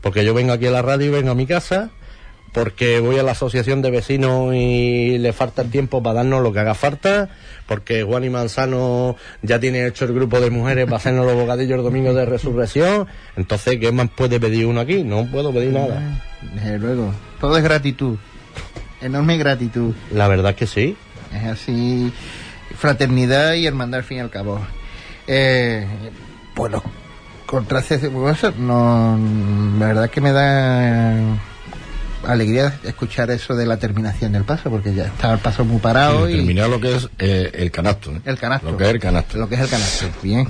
[0.00, 1.90] Porque yo vengo aquí a la radio vengo a mi casa,
[2.54, 6.52] porque voy a la asociación de vecinos y le falta el tiempo para darnos lo
[6.52, 7.28] que haga falta,
[7.66, 11.78] porque Juan y Manzano ya tiene hecho el grupo de mujeres para hacernos los bocadillos
[11.78, 15.02] el domingo de resurrección, entonces, ¿qué más puede pedir uno aquí?
[15.02, 16.22] No puedo pedir nada.
[16.54, 17.12] Desde luego.
[17.40, 18.16] Todo es gratitud.
[19.02, 19.92] Enorme gratitud.
[20.12, 20.96] La verdad que sí.
[21.34, 22.12] Es así.
[22.78, 24.60] Fraternidad y hermandad al fin y al cabo.
[25.26, 25.84] Eh,
[26.54, 26.84] bueno,
[27.46, 29.18] contrastes, pues, no,
[29.76, 31.18] la verdad que me da
[32.26, 36.26] alegría escuchar eso de la terminación del paso, porque ya está el paso muy parado.
[36.26, 38.12] Sí, y terminar lo que es eh, el canasto.
[38.12, 38.20] ¿eh?
[38.24, 38.70] el canasto.
[38.70, 39.38] Lo que es el canasto.
[39.38, 40.06] Lo que es el canasto.
[40.22, 40.48] Bien.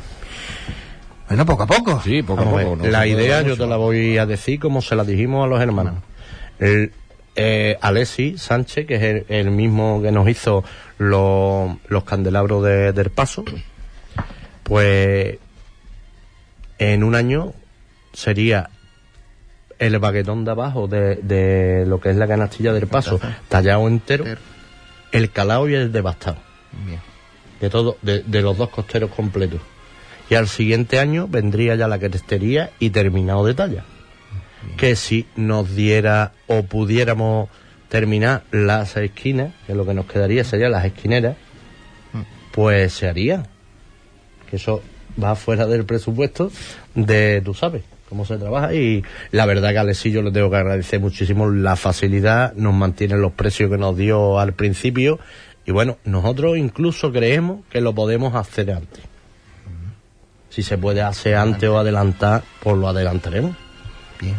[1.29, 2.01] Bueno, poco a poco.
[2.05, 2.77] Sí, poco a Vamos a poco.
[2.77, 5.61] no la idea yo te la voy a decir como se la dijimos a los
[5.61, 5.95] hermanos.
[6.59, 6.93] El,
[7.37, 10.63] eh, Alessi Sánchez, que es el, el mismo que nos hizo
[10.99, 13.45] los, los candelabros de- del paso,
[14.63, 15.39] pues
[16.79, 17.53] en un año
[18.13, 18.71] sería
[19.79, 24.25] el baguetón de abajo de, de lo que es la canastilla del paso, tallado entero,
[25.13, 26.39] el calao y el devastado
[26.87, 27.01] Bien.
[27.61, 29.61] de todo, de, de los dos costeros completos.
[30.31, 33.85] Y al siguiente año vendría ya la crestería y terminado de talla.
[34.79, 37.51] Que si nos diera o pudiéramos
[37.91, 41.37] terminar las esquinas, que lo que nos quedaría serían las esquineras,
[42.53, 43.45] pues se haría.
[44.49, 44.83] Que eso
[45.23, 46.51] va fuera del presupuesto
[46.95, 47.83] de, tú sabes,
[48.15, 48.73] cómo se trabaja.
[48.73, 49.03] Y
[49.33, 53.17] la verdad que a Alexis yo le tengo que agradecer muchísimo la facilidad, nos mantiene
[53.17, 55.19] los precios que nos dio al principio.
[55.67, 59.03] Y bueno, nosotros incluso creemos que lo podemos hacer antes.
[60.49, 63.57] Si se puede hacer antes o adelantar, pues lo adelantaremos.
[64.21, 64.37] Bien.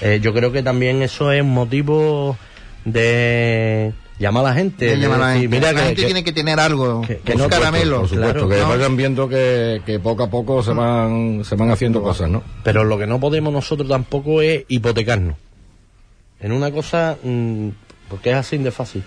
[0.00, 2.38] Eh, yo creo que también eso es un motivo
[2.86, 4.96] de llamar a la gente.
[4.98, 5.56] Llama la decir, gente.
[5.56, 7.02] Mira la que- gente que- tiene que tener algo.
[7.02, 8.00] que- que no, caramelo.
[8.00, 8.68] Por supuesto, Claro, que ¿no?
[8.68, 12.42] vayan viendo que, que poco a poco se van, se van haciendo cosas, ¿no?
[12.64, 15.36] Pero lo que no podemos nosotros tampoco es hipotecarnos.
[16.40, 17.68] En una cosa, mm,
[18.08, 19.02] porque es así de fácil.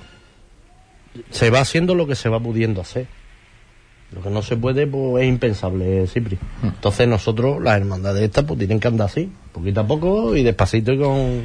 [1.30, 3.08] Se va haciendo lo que se va pudiendo hacer.
[4.14, 6.38] Lo que no se puede, pues es impensable, Cipri.
[6.64, 10.92] Entonces nosotros, las hermandades estas, pues tienen que andar así, poquito a poco y despacito
[10.92, 11.44] y con,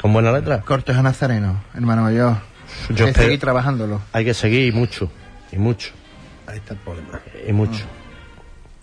[0.00, 0.62] con buena letra.
[0.62, 2.36] Cortejo Nazareno, hermano mayor.
[2.90, 4.00] Yo Hay que seguir trabajándolo.
[4.12, 5.10] Hay que seguir y mucho,
[5.52, 5.90] y mucho,
[6.46, 7.20] Ahí está el problema.
[7.48, 7.84] y mucho.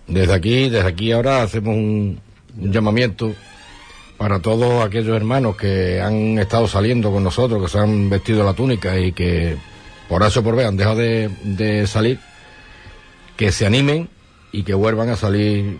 [0.07, 2.19] Desde aquí, desde aquí ahora hacemos un,
[2.59, 3.33] un llamamiento
[4.17, 8.53] para todos aquellos hermanos que han estado saliendo con nosotros, que se han vestido la
[8.53, 9.57] túnica y que
[10.09, 12.19] por eso o por ver han dejado de, de salir,
[13.37, 14.09] que se animen
[14.51, 15.79] y que vuelvan a salir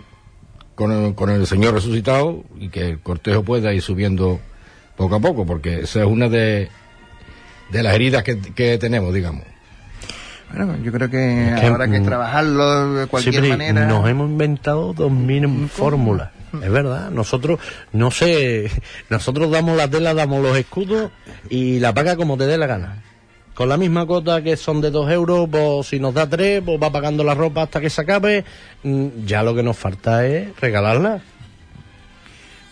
[0.74, 4.40] con el, con el Señor resucitado y que el cortejo pueda ir subiendo
[4.96, 6.68] poco a poco, porque esa es una de,
[7.70, 9.42] de las heridas que, que tenemos, digamos.
[10.54, 13.86] Bueno, yo creo que, Es que, habrá que mm, trabajarlo de cualquier manera.
[13.86, 16.30] nos hemos inventado dos mil fórmulas.
[16.62, 17.58] Es verdad, nosotros,
[17.92, 18.70] no sé,
[19.10, 21.10] nosotros damos la tela, damos los escudos
[21.50, 23.02] y la paga como te dé la gana.
[23.54, 26.80] Con la misma cuota que son de dos euros, pues si nos da tres, pues
[26.80, 28.44] va pagando la ropa hasta que se acabe.
[28.84, 31.20] Mm, Ya lo que nos falta es regalarla.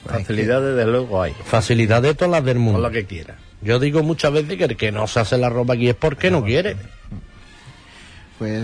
[0.07, 1.32] Facilidades, desde luego, hay.
[1.45, 2.74] Facilidad de todas las del mundo.
[2.80, 3.36] Con lo que quiera.
[3.63, 6.31] Yo digo muchas veces que el que no se hace la ropa aquí es porque
[6.31, 6.77] no quiere.
[8.39, 8.61] Pues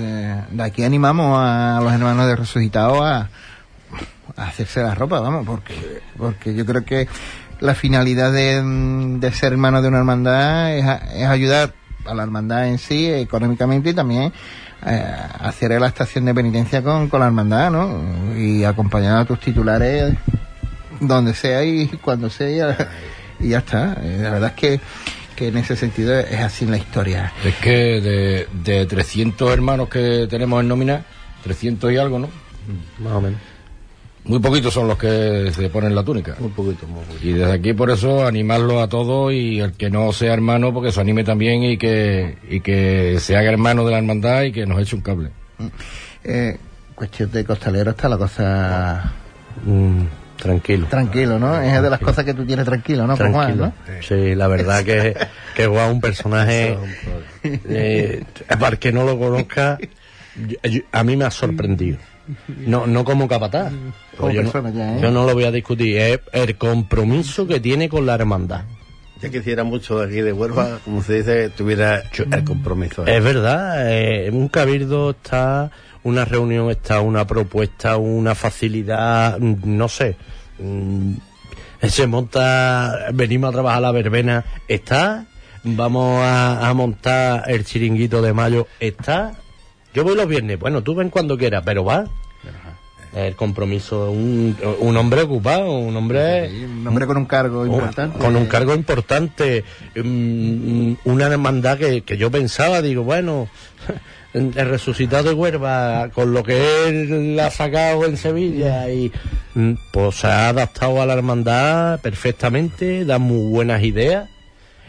[0.50, 3.28] de aquí animamos a los hermanos de resucitado a,
[4.36, 7.06] a hacerse la ropa, vamos, porque, porque yo creo que
[7.60, 8.60] la finalidad de,
[9.20, 10.84] de ser hermano de una hermandad es,
[11.14, 11.74] es ayudar
[12.04, 14.32] a la hermandad en sí económicamente y también
[14.86, 18.36] eh, hacer la estación de penitencia con, con la hermandad, ¿no?
[18.36, 20.14] Y acompañar a tus titulares
[21.00, 22.90] donde sea y cuando sea
[23.40, 23.96] y ya, está.
[24.02, 24.80] Eh, La verdad es que,
[25.36, 27.32] que en ese sentido es así en la historia.
[27.44, 31.04] Es que de, de 300 hermanos que tenemos en nómina,
[31.44, 32.28] 300 y algo, ¿no?
[32.98, 33.40] Más o menos.
[34.24, 36.36] Muy poquitos son los que se ponen la túnica.
[36.38, 37.26] Un poquito, muy poquito.
[37.26, 40.92] Y desde aquí por eso animarlo a todos y el que no sea hermano, porque
[40.92, 44.66] se anime también y que, y que se haga hermano de la hermandad y que
[44.66, 45.30] nos eche un cable.
[46.24, 46.58] Eh,
[46.94, 49.12] cuestión de costalero está la cosa
[49.64, 50.02] Mm,
[50.38, 50.86] tranquilo.
[50.88, 51.60] tranquilo, ¿no?
[51.60, 53.16] Es de las cosas que tú tienes tranquilo, ¿no?
[53.16, 53.72] Con Juan, Tranquilo.
[53.96, 54.02] ¿no?
[54.02, 55.14] Sí, la verdad que,
[55.54, 56.78] que Juan es un personaje,
[57.44, 59.78] eh, para el que no lo conozca,
[60.36, 61.98] yo- yo- a mí me ha sorprendido.
[62.66, 63.70] No, no como capataz.
[63.72, 65.00] Como Pues yo, no, persona ya, ¿eh?
[65.00, 65.96] yo no lo voy a discutir.
[65.96, 68.62] Es el compromiso que tiene con la hermandad.
[69.22, 73.04] Ya quisiera mucho de aquí de Huelva, como se dice, tuviera el compromiso.
[73.06, 75.70] Es verdad, eh, un cabildo está
[76.04, 80.16] una reunión, está una propuesta, una facilidad, mm, no sé.
[80.58, 81.12] mm,
[81.88, 85.26] Se monta, venimos a trabajar la verbena, está.
[85.64, 89.34] Vamos a, a montar el chiringuito de mayo, está.
[89.94, 92.04] Yo voy los viernes, bueno, tú ven cuando quieras, pero va.
[93.14, 96.48] El compromiso, un, un hombre ocupado, un hombre...
[96.50, 98.18] Un hombre con un cargo un- importante.
[98.18, 99.64] Con un cargo importante,
[99.96, 103.48] mm, una hermandad que, que yo pensaba, digo, bueno,
[104.34, 109.10] el resucitado de Huerva, con lo que él ha sacado en Sevilla, y
[109.54, 114.28] mm, pues se ha adaptado a la hermandad perfectamente, da muy buenas ideas,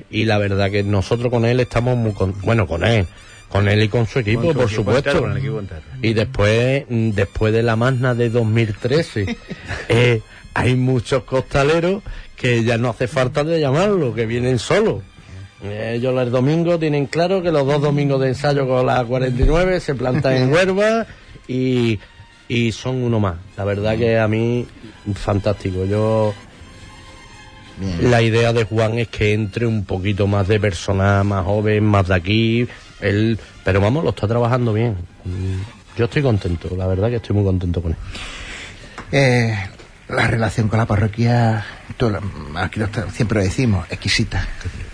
[0.09, 3.07] y la verdad que nosotros con él estamos muy, con- bueno, con él,
[3.49, 5.09] con él y con su equipo, Con su por equipo supuesto.
[5.09, 5.81] entero, con el equipo entero.
[6.01, 9.37] Y después, mm, después de la Magna de 2013,
[9.89, 10.21] eh,
[10.53, 12.03] hay muchos costaleros
[12.35, 15.01] que ya no hace falta de llamarlo, que vienen solos.
[15.63, 19.79] Eh, Ellos el domingo tienen claro que los dos domingos de ensayo con la 49
[19.79, 21.05] se plantan en Huerva
[21.47, 21.99] y,
[22.47, 23.35] y son uno más.
[23.57, 24.65] La verdad que a mí,
[25.15, 25.85] fantástico.
[25.85, 26.33] Yo,
[28.01, 32.07] la idea de Juan es que entre un poquito más de personal, más joven, más
[32.07, 32.67] de aquí.
[33.01, 34.95] Él, pero vamos, lo está trabajando bien.
[35.25, 37.97] Mm, Yo estoy contento, la verdad que estoy muy contento con él.
[39.11, 39.57] Eh,
[40.09, 41.65] la relación con la parroquia,
[41.97, 42.11] tú
[42.55, 44.45] aquí lo siempre lo decimos, exquisita.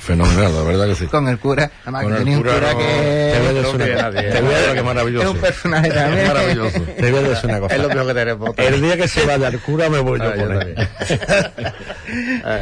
[0.06, 1.06] Fenomenal, la verdad que sí.
[1.08, 3.32] Con el cura, además Con que tenía un cura no- que...
[3.34, 4.12] Te voy a decir una cosa.
[4.22, 5.24] Te voy a- que maravilloso.
[5.28, 6.20] Es un personaje también.
[6.20, 6.80] Es maravilloso.
[6.82, 7.76] te voy a decir una cosa.
[7.76, 8.50] Es lo mejor que tenemos.
[8.58, 10.76] El día que se vaya el cura me voy yo Ah, él.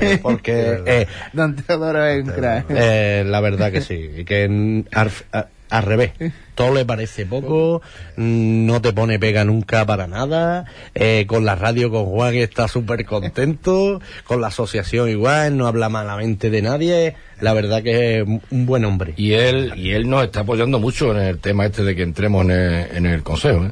[0.01, 2.65] Eh, Porque eh, Don Teodoro es un crack.
[2.69, 6.11] eh, la verdad que sí, y que a- al revés,
[6.53, 7.81] todo le parece poco,
[8.15, 12.67] mm, no te pone pega nunca para nada, eh, con la radio con Juan está
[12.67, 18.27] súper contento, con la asociación igual, no habla malamente de nadie, la verdad que es
[18.51, 19.13] un buen hombre.
[19.17, 22.45] Y él, y él nos está apoyando mucho en el tema este de que entremos
[22.45, 23.71] en el, en el consejo, ¿eh?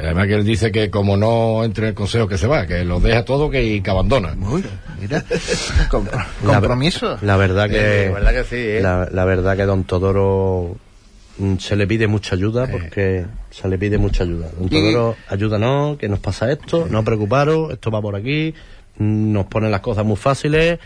[0.00, 2.82] Además que él dice que como no entre en el consejo que se va, que
[2.84, 4.34] lo deja todo que, y que abandona.
[4.50, 4.64] Uy,
[5.00, 5.22] mira,
[5.90, 6.06] com-
[6.44, 7.18] compromiso.
[7.22, 8.80] La verdad que, Eh, la verdad que sí, ¿eh?
[8.82, 10.76] la, la verdad que Don Todoro
[11.58, 14.48] se le pide mucha ayuda porque se le pide mucha ayuda.
[14.58, 18.54] Don Todoro, ayúdanos, que nos pasa esto, no preocuparos, esto va por aquí,
[18.98, 20.78] mm, nos ponen las cosas muy fáciles,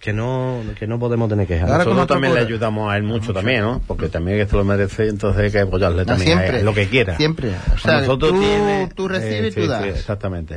[0.00, 1.64] que no, que no podemos tener quejas.
[1.68, 3.82] Ahora Nosotros otro también le ayudamos a él mucho también, ¿no?
[3.86, 6.62] Porque también que se lo merece, entonces hay que apoyarle No, también a él, siempre.
[6.64, 7.16] lo que quiera.
[7.18, 7.50] Siempre.
[7.74, 9.84] O sea, Nosotros tú, tiene- tú recibes y eh, tú sí, sí, das.
[9.84, 10.56] exactamente.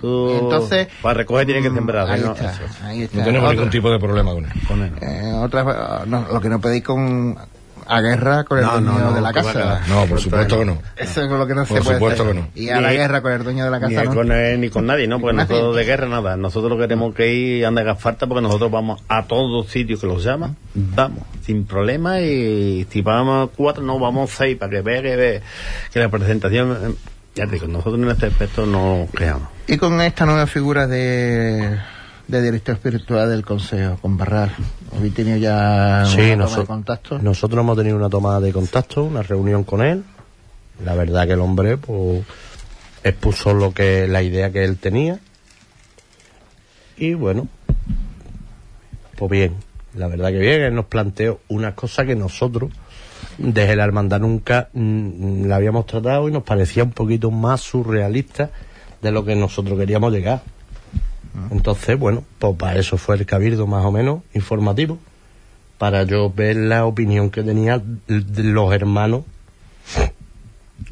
[0.00, 2.10] Tú, Entonces, para recoger tienes que sembrar.
[2.10, 2.32] Ahí ¿no?
[2.32, 2.62] está, Eso.
[2.84, 3.18] ahí está.
[3.18, 4.52] No tenemos Otra- ningún tipo de problema con él.
[4.66, 4.92] Con él.
[5.00, 7.36] eh, otra- no, lo que no podéis con
[7.92, 9.80] a guerra con el No, dueño no, de la que casa.
[9.88, 10.78] No, por supuesto que no.
[10.96, 12.34] Eso es lo que no Por se puede supuesto hacer.
[12.36, 12.48] que no.
[12.54, 14.14] Y a la Ni- guerra con el dueño de la Ni casa no.
[14.14, 15.16] con él, ni con nadie, ¿no?
[15.16, 16.36] Ni Porque nosotros de guerra nada.
[16.36, 20.06] Nosotros lo queremos que ir anda haga falta porque nosotros vamos a todos sitios que
[20.06, 25.02] los llaman, vamos, sin problema y si vamos cuatro, no vamos seis para que vea
[25.02, 25.42] que, ve-
[25.92, 26.94] que la presentación, eh,
[27.34, 29.48] ya te digo, nosotros en este aspecto no creamos.
[29.70, 31.78] Y con esta nueva figura de,
[32.26, 34.50] de director espiritual del Consejo, con Barral.
[34.96, 37.18] ¿Habéis tenido ya Sí, una toma de contacto?
[37.20, 40.02] nosotros hemos tenido una toma de contacto, una reunión con él.
[40.84, 42.24] La verdad que el hombre pues,
[43.04, 45.20] expuso lo que la idea que él tenía.
[46.96, 47.46] Y bueno,
[49.16, 49.54] pues bien,
[49.94, 52.72] la verdad que bien, él nos planteó una cosa que nosotros
[53.38, 58.50] desde la hermandad nunca mm, la habíamos tratado y nos parecía un poquito más surrealista
[59.02, 60.42] de lo que nosotros queríamos llegar.
[61.50, 64.98] Entonces, bueno, pues para eso fue el cabildo más o menos informativo,
[65.78, 69.22] para yo ver la opinión que tenían los hermanos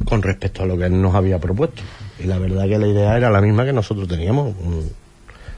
[0.05, 1.83] con respecto a lo que él nos había propuesto.
[2.19, 4.81] Y la verdad que la idea era la misma que nosotros teníamos, mm,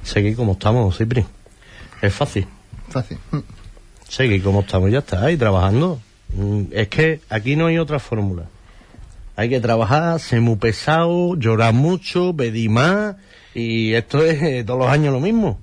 [0.02, 1.24] seguir como estamos, Cipri.
[2.02, 2.46] Es fácil,
[2.88, 3.18] Fácil.
[4.08, 6.00] seguir como estamos, ya está, ahí trabajando.
[6.34, 8.44] Mm, Es que aquí no hay otra fórmula.
[9.40, 13.16] Hay que trabajar, ser muy pesado, llorar mucho, pedir más,
[13.54, 15.58] y esto es eh, todos los años lo mismo.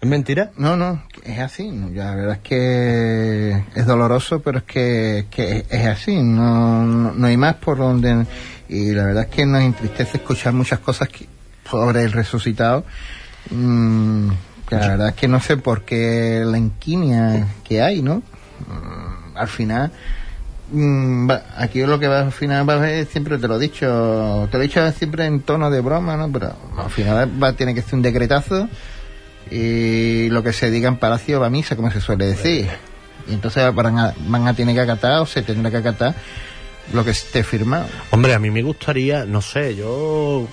[0.00, 0.50] ¿Es mentira?
[0.56, 1.70] No, no, es así.
[1.70, 5.26] la verdad es que es doloroso, pero es que,
[5.70, 6.20] es así.
[6.20, 8.26] No, no, hay más por donde.
[8.68, 11.08] Y la verdad es que nos entristece escuchar muchas cosas
[11.70, 12.84] sobre el resucitado.
[13.48, 14.28] mm,
[14.68, 18.24] que la verdad es que no sé por qué la inquinia que hay, ¿no?
[18.66, 19.92] Mm, al final.
[20.72, 23.60] Mm, va- aquí lo que va al final va a ver, siempre te lo he
[23.60, 26.30] dicho, te lo he dicho siempre en tono de broma, ¿no?
[26.32, 28.68] Pero al final va, tiene que ser un decretazo
[29.50, 32.68] y lo que se diga en palacio va a misa, como se suele decir.
[33.28, 36.14] Y entonces van a, van a tener que acatar o se tendrá que acatar
[36.92, 37.86] lo que esté firmado.
[38.10, 40.46] Hombre, a mí me gustaría, no sé, yo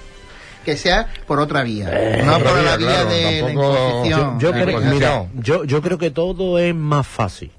[0.65, 3.47] Que sea por otra vía, Eh, no por otra la vía, vía claro, de la
[3.47, 4.39] tampoco- imposición.
[4.39, 7.51] Yo creo, mira, yo, yo creo que todo es más fácil.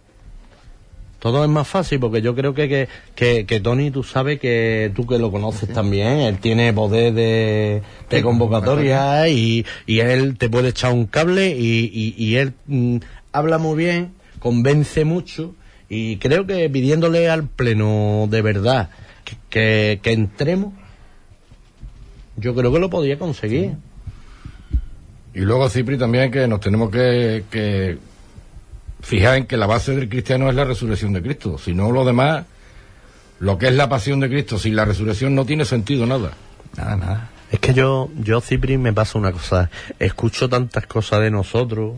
[1.20, 4.90] Todo es más fácil porque yo creo que, que, que, que Tony, tú sabes que
[4.96, 10.48] tú que lo conoces también, él tiene poder de, de convocatoria y, y él te
[10.48, 12.96] puede echar un cable y, y, y él mm,
[13.32, 15.54] habla muy bien, convence mucho
[15.90, 18.88] y creo que pidiéndole al pleno de verdad
[19.24, 20.72] que, que, que entremos,
[22.36, 23.72] yo creo que lo podía conseguir.
[25.34, 27.98] Y luego, Cipri, también que nos tenemos que, que
[29.02, 31.58] fijar en que la base del cristiano es la resurrección de Cristo.
[31.58, 32.44] Si no, lo demás,
[33.38, 36.32] lo que es la pasión de Cristo, sin la resurrección no tiene sentido nada.
[36.76, 37.30] Nada, nada.
[37.50, 39.70] Es que yo, yo, Cipri, me pasa una cosa.
[39.98, 41.96] Escucho tantas cosas de nosotros,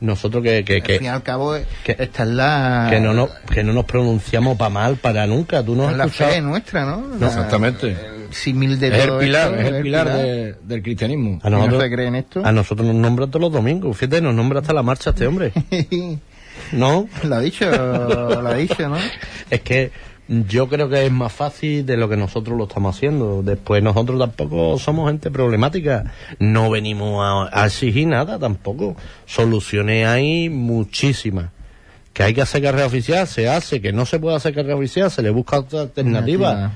[0.00, 0.62] nosotros que...
[0.64, 2.88] que, que al fin y al cabo, que- esta es la...
[2.90, 5.62] que no, nos, que no nos pronunciamos para mal, para nunca.
[5.64, 6.30] Tú no has es la escuchado...
[6.32, 7.02] fe nuestra, ¿no?
[7.18, 7.86] La- Exactamente.
[7.90, 11.40] el de Es el todo pilar, esto, es el pilar de- del cristianismo.
[11.42, 12.44] A ¿Y no nosotros, se cree en esto?
[12.44, 13.96] a nosotros nos nombra todos los domingos.
[13.96, 15.52] Fíjate, nos nombra hasta la marcha este hombre.
[16.72, 17.08] ¿No?
[17.24, 18.96] lo ha dicho, lo ha dicho, ¿no?
[19.50, 19.90] Es que
[20.28, 23.42] yo creo que es más fácil de lo que nosotros lo estamos haciendo.
[23.42, 26.12] Después nosotros tampoco somos gente problemática.
[26.38, 28.94] No venimos a, a exigir nada tampoco.
[29.26, 31.50] Soluciones hay muchísimas.
[32.12, 33.80] Que hay que hacer carrera oficial, se hace.
[33.80, 36.72] Que no se puede hacer carrera oficial, se le busca otra alternativa.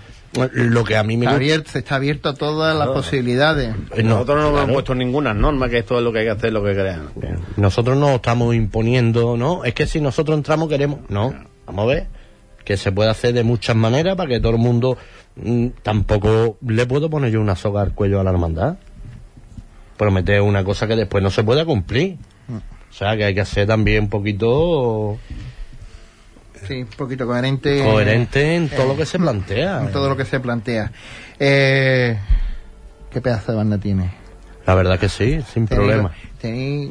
[0.52, 1.44] Lo que a mí me Está gusta...
[1.44, 3.74] abierto, está abierto a todas las posibilidades.
[3.94, 4.72] Eh, no, Nosotros no hemos claro.
[4.72, 7.08] puesto ninguna norma, que esto es lo que hay que hacer, lo que crean.
[7.56, 9.64] Nosotros no estamos imponiendo, ¿no?
[9.64, 11.00] Es que si nosotros entramos queremos...
[11.08, 11.34] No,
[11.66, 12.06] vamos a ver.
[12.64, 14.96] Que se puede hacer de muchas maneras para que todo el mundo...
[15.36, 18.76] mm, tampoco le puedo poner yo una soga al cuello a la hermandad.
[19.96, 22.16] Prometer una cosa que después no se pueda cumplir.
[22.50, 25.18] O sea, que hay que ser también un poquito
[26.66, 27.82] Sí, un poquito coherente.
[27.84, 29.80] coherente en todo eh, lo que se plantea.
[29.82, 30.92] En todo lo que se plantea.
[31.38, 32.18] Eh,
[33.10, 34.10] ¿Qué pedazo de banda tiene?
[34.66, 36.12] La verdad que sí, sin problema.
[36.40, 36.90] Tenéis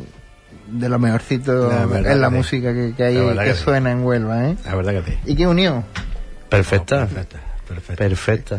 [0.68, 3.64] de lo mejorcito La verdad en la que música que, que hay, que, que sí.
[3.64, 4.56] suena en Huelva, ¿eh?
[4.66, 5.18] La verdad que sí.
[5.26, 5.84] ¿Y qué unión?
[6.50, 7.00] Perfecta.
[7.08, 7.96] Perfecta, perfecta.
[7.96, 8.58] Perfecta.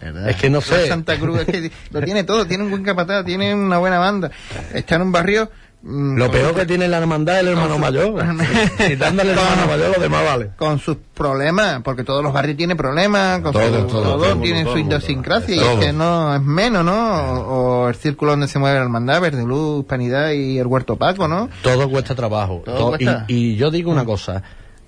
[0.00, 0.28] ¿Verdad?
[0.30, 0.86] Es que no sé.
[0.86, 4.30] Santa Cruz es que lo tiene todo, tiene un buen capataz, tiene una buena banda.
[4.72, 5.50] Está en un barrio.
[5.82, 8.24] Mm, Lo peor que tiene la hermandad es el hermano su- mayor.
[8.88, 10.50] Quitándole el hermano mayor, lo demás vale.
[10.56, 14.24] con sus problemas, porque todos los barrios tienen problemas, con Todo, su- todo, todos todo
[14.24, 16.94] el mundo, tienen todo su idiosincrasia, y es que no es menos, ¿no?
[17.42, 20.96] O, o el círculo donde se mueve la hermandad, Verde Luz, Hispanidad y el Huerto
[20.96, 21.48] Paco, ¿no?
[21.62, 22.62] Todo cuesta trabajo.
[22.64, 23.24] Todo Todo- cuesta.
[23.28, 24.42] Y, y yo digo una cosa.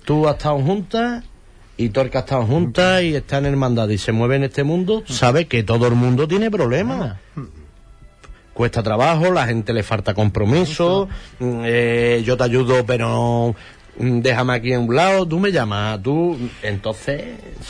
[0.05, 1.23] Tú has estado juntas
[1.77, 5.03] y Torca ha estado juntas y está en hermandad y se mueve en este mundo,
[5.07, 7.17] sabes que todo el mundo tiene problemas.
[8.53, 11.07] Cuesta trabajo, la gente le falta compromiso,
[11.39, 13.55] mm, eh, yo te ayudo pero
[13.97, 16.37] mm, déjame aquí en un lado, tú me llamas, tú...
[16.61, 17.23] Entonces,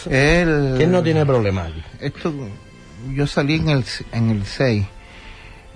[0.10, 1.84] El, ¿quién no tiene problemas aquí?
[2.00, 2.34] Esto,
[3.14, 4.86] yo salí en el, en el 6.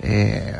[0.02, 0.54] Eh,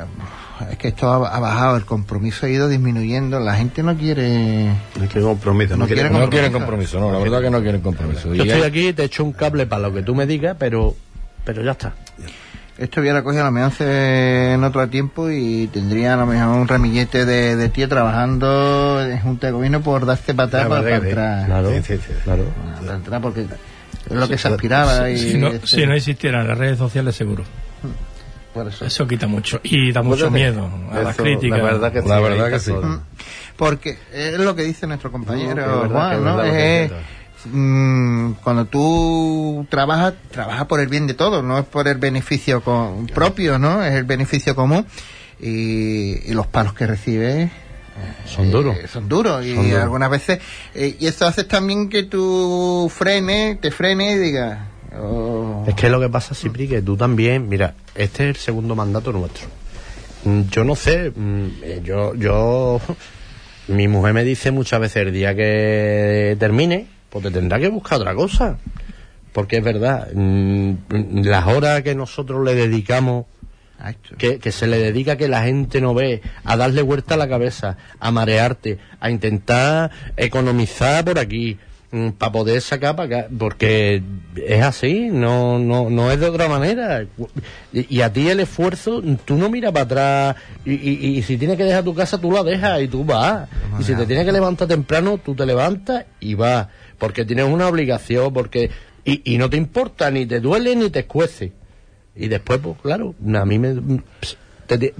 [0.70, 4.66] es que esto ha, ha bajado, el compromiso ha ido disminuyendo, la gente no quiere...
[4.98, 7.60] No quiere compromiso, no, No quiere quiere No quieren compromiso, no, la verdad que no
[7.60, 8.32] quieren compromiso.
[8.32, 10.94] Yo estoy aquí, te echo un cable para lo que tú me digas, pero,
[11.44, 11.94] pero ya está.
[12.78, 16.68] Esto hubiera cogido a lo mejor en otro tiempo y tendría a lo mejor un
[16.68, 21.00] ramillete de, de tío trabajando en Junta de Gobierno por darte patada para, para que
[21.00, 21.06] sí.
[21.08, 21.46] entrar.
[21.46, 22.12] Claro, Sí, sí, sí.
[22.24, 22.44] claro.
[22.84, 26.46] Para entrar porque es lo que se aspiraba y Si no, este, si no existieran
[26.46, 27.44] las redes sociales, seguro.
[28.52, 28.84] por eso.
[28.84, 29.58] Eso quita mucho.
[29.62, 31.58] Y da mucho miedo a las críticas.
[31.58, 32.08] La verdad que sí.
[32.08, 32.76] La verdad ahí que está sí.
[32.76, 33.02] todo.
[33.56, 36.42] Porque es lo que dice nuestro compañero No, Juan, ¿no?
[36.42, 36.92] Es,
[37.46, 37.56] dice.
[37.56, 42.62] mm, cuando tú trabajas, trabajas por el bien de todos, no es por el beneficio
[43.14, 43.82] propio, ¿no?
[43.84, 44.86] Es el beneficio común.
[45.40, 47.50] Y, y los palos que recibes
[48.24, 48.74] Son duros.
[48.78, 49.82] eh, son duros y Son duros.
[49.82, 50.38] algunas veces
[50.74, 54.60] eh, y eso hace también que tú frenes te frenes y digas
[54.98, 58.74] oh, Es que lo que pasa, Cipri, que tú también, mira, este es el segundo
[58.74, 59.46] mandato nuestro.
[60.24, 62.80] Mm, Yo no sé, mm, eh, yo, yo,
[63.68, 66.86] mi mujer me dice muchas veces el día que termine,
[67.20, 68.58] pues te tendrá que buscar otra cosa.
[69.32, 70.72] Porque es verdad, mm,
[71.24, 73.26] las horas que nosotros le dedicamos
[73.78, 74.16] a esto.
[74.16, 77.28] que, que se le dedica que la gente no ve, a darle vuelta a la
[77.28, 81.58] cabeza, a marearte, a intentar economizar por aquí,
[82.18, 84.02] para poder sacar para acá, porque
[84.46, 87.06] es así, no, no, no es de otra manera.
[87.72, 90.36] Y, y a ti el esfuerzo, tú no miras para atrás,
[90.66, 93.48] y, y- y si tienes que dejar tu casa, tú la dejas y tú vas.
[93.80, 96.66] Y si te tienes que levantar temprano, tú te levantas y vas,
[96.98, 98.70] porque tienes una obligación, porque
[99.04, 101.52] y, y no te importa, ni te duele, ni te escuece.
[102.14, 103.74] Y después, pues claro, a mí me...
[104.66, 104.94] Te, te,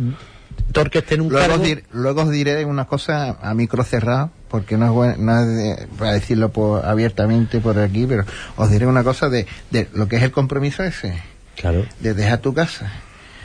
[0.73, 4.77] Torque esté en un Luego dir- luego os diré una cosa a micro cerrado, porque
[4.79, 8.25] no es bueno, no es de- para decirlo por- abiertamente por aquí, pero
[8.57, 11.15] os diré una cosa de, de lo que es el compromiso ese,
[11.57, 12.91] Claro, de dejar tu casa.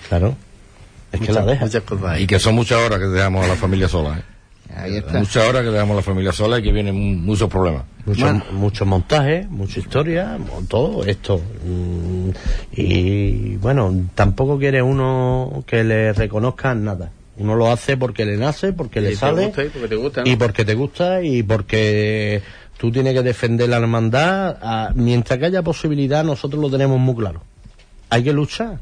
[0.10, 0.36] claro.
[1.12, 1.66] Es que la deja.
[1.66, 2.24] Muchas cosas ahí.
[2.24, 4.18] Y que son muchas horas que dejamos a la familia sola.
[4.20, 4.24] ¿eh?
[4.76, 5.20] Ahí está.
[5.20, 7.84] Muchas horas que dejamos a la familia sola y que vienen mu- muchos problemas.
[8.06, 8.44] Mucho, Bueno.
[8.54, 11.40] muchos montajes, mucha historia, todo esto.
[11.66, 12.30] Mm,
[12.74, 17.12] Y bueno, tampoco quiere uno que le reconozcan nada.
[17.38, 20.22] Uno lo hace porque le nace, porque Y le sale gusta y porque te gusta,
[20.24, 20.30] ¿no?
[20.32, 22.42] y porque te gusta y porque
[22.78, 24.58] tú tienes que defender la hermandad.
[24.62, 27.42] a- mientras que haya posibilidad, nosotros lo tenemos muy claro.
[28.10, 28.78] Hay que luchar.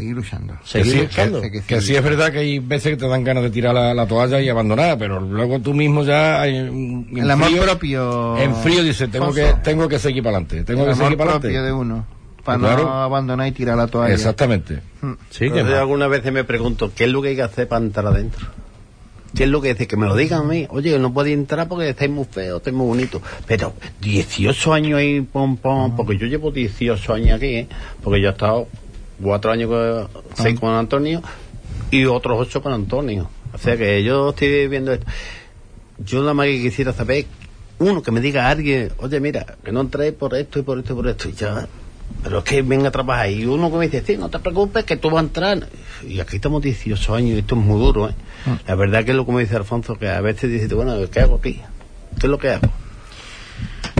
[0.00, 0.54] Seguir luchando.
[0.60, 1.40] Que Seguir sí, luchando.
[1.42, 3.94] que, que sí es verdad que hay veces que te dan ganas de tirar la,
[3.94, 8.38] la toalla y abandonar, pero luego tú mismo ya en, en El amor frío, propio.
[8.38, 11.30] en frío dices, tengo que, tengo que seguir para adelante, tengo el que seguir para
[11.32, 11.80] propio de adelante.
[11.80, 12.06] uno.
[12.44, 12.84] Para Claro.
[12.84, 14.14] no abandonar y tirar la toalla.
[14.14, 14.80] Exactamente.
[15.02, 15.12] Mm.
[15.28, 15.78] Sí, que Entonces, más.
[15.80, 18.46] algunas veces me pregunto, ¿qué es lo que hay que hacer para entrar adentro?
[19.36, 19.86] ¿Qué es lo que dice?
[19.86, 20.66] Que me lo digan a mí.
[20.70, 23.22] Oye, no podéis entrar porque estáis muy feos, estáis muy bonitos.
[23.46, 27.68] Pero 18 años ahí, pom, pom, porque yo llevo 18 años aquí, ¿eh?
[28.02, 28.66] Porque yo he estado
[29.22, 31.22] cuatro años con, seis con Antonio
[31.90, 33.28] y otros ocho con Antonio.
[33.52, 35.06] O sea que yo estoy viendo esto.
[35.98, 37.26] Yo nada más que quisiera saber,
[37.78, 40.78] uno, que me diga a alguien, oye, mira, que no entréis por esto y por
[40.78, 41.28] esto y por esto.
[41.28, 41.68] Y ya,
[42.22, 43.30] pero es que venga a trabajar.
[43.30, 45.68] Y uno que me dice, sí, no te preocupes, que tú vas a entrar.
[46.06, 48.14] Y aquí estamos 18 años y esto es muy duro, ¿eh?
[48.66, 51.20] La verdad que es lo que me dice Alfonso, que a veces dices, bueno, ¿qué
[51.20, 51.60] hago aquí?
[52.18, 52.68] ¿Qué es lo que hago?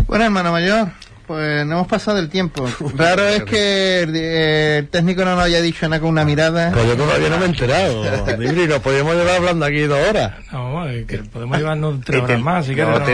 [0.06, 0.88] Bueno, hermano mayor,
[1.30, 2.66] pues no hemos pasado el tiempo.
[2.96, 6.72] Raro es que el, el técnico no nos haya dicho nada con una mirada.
[6.72, 8.02] Pues yo todavía no me he enterado.
[8.38, 10.32] Libri, nos podemos llevar hablando aquí dos horas.
[10.50, 12.92] No, es que podemos llevarnos tres Y horas más, si quieres.
[12.94, 13.04] no, no.
[13.06, 13.12] te-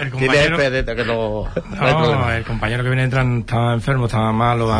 [0.00, 1.44] El compañero, que no...
[1.78, 4.72] no no, el compañero que viene detrás estaba enfermo, estaba malo,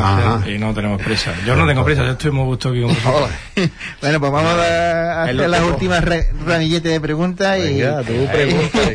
[0.47, 1.35] y no tenemos prisa.
[1.47, 3.29] Yo no tengo prisa, yo estoy muy gusto aquí con vosotros.
[4.01, 7.75] Bueno, pues vamos a hacer las últimas re- ramilletes de preguntas y...
[7.83, 8.27] Venga, tú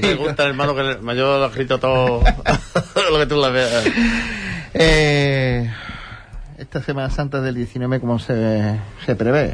[0.02, 0.44] pregunta.
[0.44, 2.24] Hermano, que mayor lo ha escrito todo
[3.12, 3.75] lo que tú la veas.
[4.78, 5.70] Eh,
[6.58, 9.54] esta Semana Santa del 19, como se, se prevé?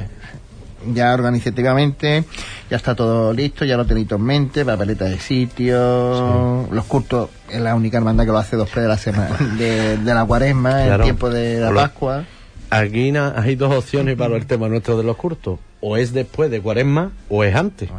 [0.93, 2.23] Ya organizativamente,
[2.71, 7.61] ya está todo listo, ya lo tenéis en mente, papeleta de sitio, los cultos, es
[7.61, 10.95] la única hermandad que lo hace después de la semana, de, de la cuaresma, Claro.
[10.95, 11.81] el tiempo de la Hola.
[11.83, 12.23] Pascua.
[12.71, 15.59] Aquí na- hay dos opciones para el tema nuestro de los curtos.
[15.81, 17.89] O es después de cuaresma o es antes.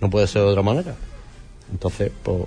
[0.00, 0.94] No puede ser de otra manera.
[1.72, 2.38] Entonces, pues,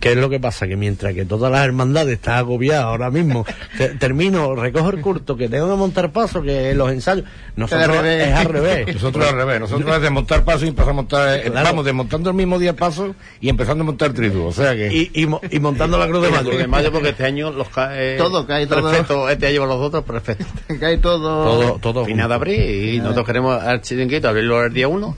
[0.00, 0.66] ¿qué es lo que pasa?
[0.66, 3.44] Que mientras que todas las hermandades están agobiadas ahora mismo,
[3.78, 7.24] te- termino, recojo el curto, que tengo que montar paso, que los ensayos,
[7.56, 8.28] nosotros al revés.
[8.28, 8.94] es al revés.
[8.98, 11.68] Nosotros al revés, nosotros es desmontar pasos y empezamos a montar, eh, Claro.
[11.70, 14.88] vamos desmontando el mismo día pasos y empezando a montar tridu, o sea que...
[14.92, 16.50] Y, y, mo- y montando la cruz de mayo.
[16.56, 18.82] de mayo porque este año los cae Todo cae, todo.
[18.82, 20.44] perfecto este año los otros perfecto
[20.80, 21.18] Cae todo...
[21.44, 22.04] Todo, todo.
[22.04, 25.16] final de abril y nosotros queremos al chiringuito abrirlo el día uno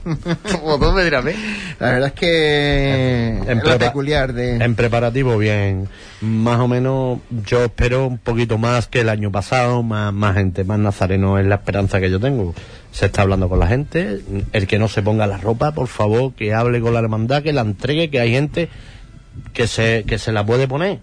[0.63, 1.23] o tú me dirás.
[1.79, 5.87] La verdad es que En es peculiar En preparativo, bien.
[6.21, 10.63] Más o menos, yo espero un poquito más que el año pasado, más, más gente,
[10.63, 12.53] más nazareno es la esperanza que yo tengo.
[12.91, 14.21] Se está hablando con la gente.
[14.51, 17.53] El que no se ponga la ropa, por favor, que hable con la hermandad, que
[17.53, 18.69] la entregue, que hay gente
[19.53, 20.99] que se, que se la puede poner.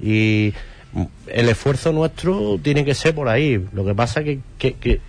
[0.00, 0.52] Y
[0.92, 3.64] mm, el esfuerzo nuestro tiene que ser por ahí.
[3.72, 5.00] Lo que pasa que, que, que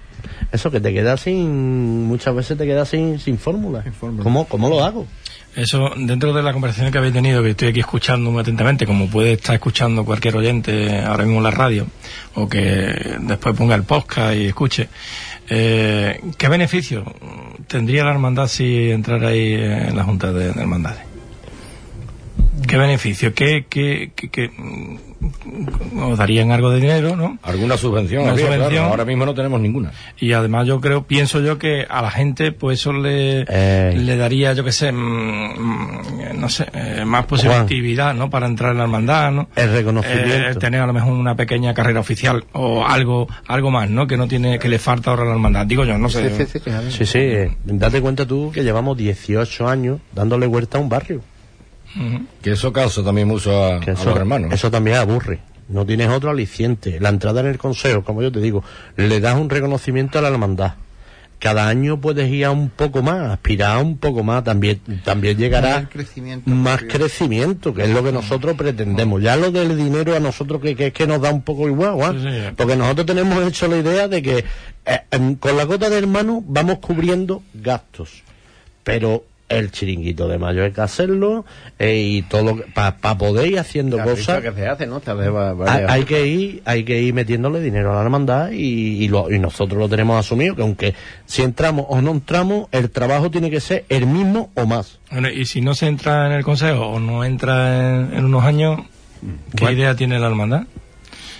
[0.51, 3.84] eso que te quedas sin, muchas veces te quedas sin, sin fórmula.
[3.99, 5.05] ¿Cómo, ¿Cómo lo hago?
[5.55, 9.09] Eso, dentro de la conversación que habéis tenido, que estoy aquí escuchando muy atentamente, como
[9.09, 11.88] puede estar escuchando cualquier oyente ahora mismo en la radio,
[12.35, 14.88] o que después ponga el podcast y escuche,
[15.49, 17.03] eh, ¿qué beneficio
[17.67, 21.01] tendría la hermandad si entrara ahí en la Junta de, de Hermandades?
[22.67, 23.34] ¿Qué beneficio?
[23.34, 24.51] ¿Qué, qué, qué, qué,
[25.19, 27.37] mm, os darían algo de dinero, ¿no?
[27.43, 29.91] Alguna subvención, claro, ahora mismo no tenemos ninguna.
[30.19, 33.93] Y además yo creo, pienso yo que a la gente pues eso le, Eh.
[33.97, 38.29] le daría, yo qué sé, mm, mm, no sé, eh, más positividad, ¿no?
[38.29, 39.49] Para entrar en la hermandad, ¿no?
[39.55, 40.49] El reconocimiento.
[40.49, 44.07] Eh, tener a lo mejor una pequeña carrera oficial o algo, algo más, ¿no?
[44.07, 45.65] Que no tiene, que le falta ahora a la hermandad.
[45.65, 46.29] Digo yo, no sé.
[46.29, 46.71] Sí, sí, sí.
[46.89, 51.21] Sí, sí, eh, date cuenta tú que llevamos 18 años dándole vuelta a un barrio.
[52.41, 54.53] Que eso causa también mucho a, Que a eso, los hermanos.
[54.53, 55.40] eso también aburre.
[55.68, 56.99] No tienes otro aliciente.
[56.99, 58.64] La entrada en el consejo, como yo te digo,
[58.95, 60.74] le das un reconocimiento a la hermandad.
[61.38, 64.44] Cada año puedes ir a un poco más, aspirar a un poco más.
[64.44, 69.22] También, también llegará crecimiento más crecimiento, que es lo que nosotros pretendemos.
[69.22, 71.94] Ya lo del dinero a nosotros que, que es que nos da un poco igual,
[71.94, 72.22] Juan.
[72.22, 72.53] Sí, sí.
[72.57, 74.44] porque nosotros tenemos hecho la idea de que
[74.86, 78.24] eh, con la gota de hermano vamos cubriendo gastos.
[78.84, 81.43] Pero el chiringuito de mayo hay que hacerlo
[81.80, 84.41] eh, y todo para poder ir haciendo La cosas.
[84.41, 84.99] que se hace ¿no?
[84.99, 88.01] Te hace va- Hay, varias- hay que ir, hay que ir metiéndole dinero a la
[88.01, 90.93] hermandad y, y, lo- y nosotros lo tenemos asumido que aunque
[91.26, 94.99] si entramos o no entramos, el trabajo tiene que ser el mismo o más.
[95.11, 98.43] Bueno, y si no se entra en el consejo o no entra en, en unos
[98.43, 98.81] años,
[99.55, 99.77] ¿qué Bueno.
[99.77, 100.63] idea tiene la hermandad?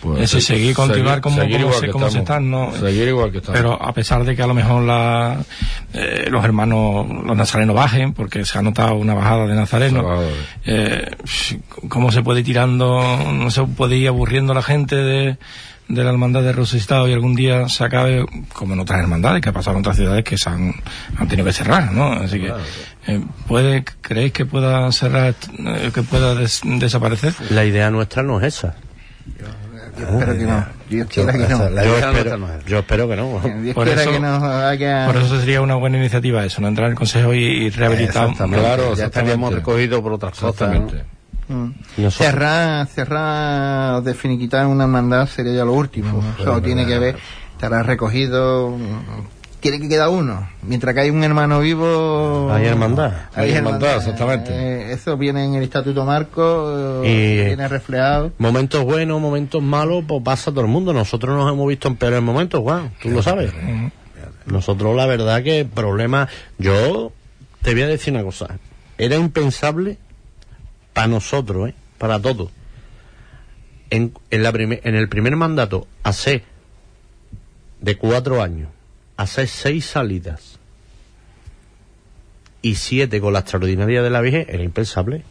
[0.02, 2.72] Pues, Ese seguir, continuar como, seguir como igual se, que como se están, ¿no?
[2.74, 3.60] Seguir igual que estamos.
[3.60, 5.38] Pero a pesar de que a lo mejor la,
[5.94, 10.28] eh, los hermanos, los nazarenos bajen, porque se ha notado una bajada de nazarenos, Bajada.
[10.66, 11.12] eh,
[11.90, 13.02] ¿cómo se puede ir tirando,
[13.34, 15.38] no se puede ir aburriendo la gente de,
[15.90, 19.50] de la hermandad de resucitado y algún día se acabe, como en otras hermandades que
[19.50, 20.74] ha pasado en otras ciudades que se han,
[21.18, 22.14] han tenido que cerrar, ¿no?
[22.14, 22.54] Así que,
[23.08, 27.34] eh, ¿puede, ¿creéis que pueda cerrar, eh, que pueda des- desaparecer?
[27.50, 28.76] La idea nuestra no es esa.
[30.04, 30.66] Espero que no.
[30.90, 31.70] Dios quiera que no.
[31.70, 33.42] La Yo espero, nuestra no yo espero que no.
[33.62, 35.06] Dios Por eso- que haya...
[35.06, 38.24] Por eso sería una buena iniciativa eso, no entrar en el consejo y, y rehabilitar.
[38.30, 38.60] Exactamente.
[38.66, 40.78] Claro, ya estaríamos recogidos por otras cosas.
[41.48, 42.10] Mm.
[42.12, 46.24] Cerrar, cerrar de finiquitar una hermandad sería ya lo último.
[46.40, 47.18] Eso tiene que ver,
[47.54, 48.76] estará recogido.
[49.60, 50.48] Tiene que quedar uno.
[50.62, 52.50] Mientras que hay un hermano vivo.
[52.52, 53.12] Hay hermandad.
[53.36, 54.52] Hay hermandad, exactamente.
[54.54, 58.32] Eh, eso viene en el Estatuto Marco, Y- eh, viene reflejado.
[58.38, 60.94] Momentos buenos, momentos malos, pues pasa todo el mundo.
[60.94, 63.52] Nosotros nos hemos visto en peores momentos, Juan, tú lo sabes.
[64.46, 66.30] Nosotros, la verdad, que problemas.
[66.58, 67.12] Yo
[67.62, 68.58] te voy a decir una cosa.
[68.98, 69.98] Era impensable
[70.94, 71.74] para nosotros, ¿eh?
[71.98, 72.50] para todos.
[73.90, 76.44] En, en, la en el primer mandato, hace
[77.82, 78.70] de cuatro años,
[79.20, 80.60] hace seis salidas
[82.62, 85.24] y siete con la extraordinaria de la Virgen, era impensable.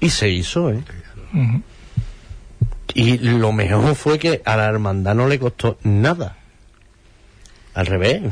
[0.00, 0.82] Y se hizo, ¿eh?
[2.92, 6.36] Y lo mejor fue que a la hermandad no le costó nada.
[7.72, 8.22] Al revés.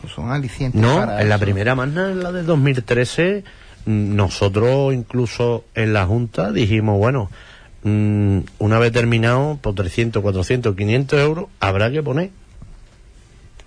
[0.00, 3.42] Pues son alicientes No, para en la primera magna, en la de 2013,
[3.86, 7.30] mm, nosotros incluso en la Junta dijimos, bueno,
[7.84, 12.30] mm, una vez terminado, por 300, 400, 500 euros, habrá que poner.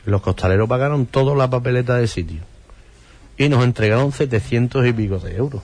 [0.08, 2.40] Los costaleros pagaron toda la papeleta de sitio.
[3.38, 5.62] Y nos entregaron 700 y pico de euros.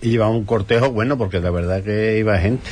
[0.00, 2.68] Y llevaba un cortejo bueno porque la verdad que iba gente.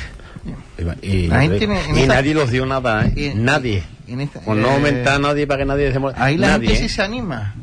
[0.77, 3.13] Iba- y La gente en- en y esta- nadie los dio nada, ¿eh?
[3.15, 3.83] Y- nadie.
[4.07, 6.23] y en esta- no eh, aumentar a nadie para que nadie se muera.
[6.23, 6.89] Ahí la nadie, gente ¿eh?
[6.89, 7.55] sí se anima.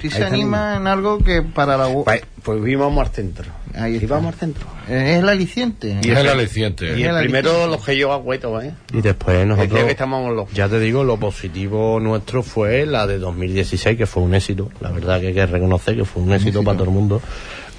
[0.00, 0.76] Sí se se anima anima.
[0.76, 1.88] en algo que para la.
[2.04, 3.46] Pues, pues íbamos al centro.
[3.78, 4.06] Ahí está.
[4.06, 4.66] íbamos al centro.
[4.88, 5.96] Es el aliciente.
[6.02, 6.98] Y es el aliciente.
[6.98, 8.74] Y el primero los que yo agüeto, ¿eh?
[8.92, 9.84] Y después nosotros...
[9.84, 10.52] que estamos los...
[10.52, 14.70] Ya te digo, lo positivo nuestro fue la de 2016, que fue un éxito.
[14.80, 17.22] La verdad que hay que reconocer que fue un éxito, para todo el mundo.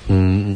[0.07, 0.53] Mm,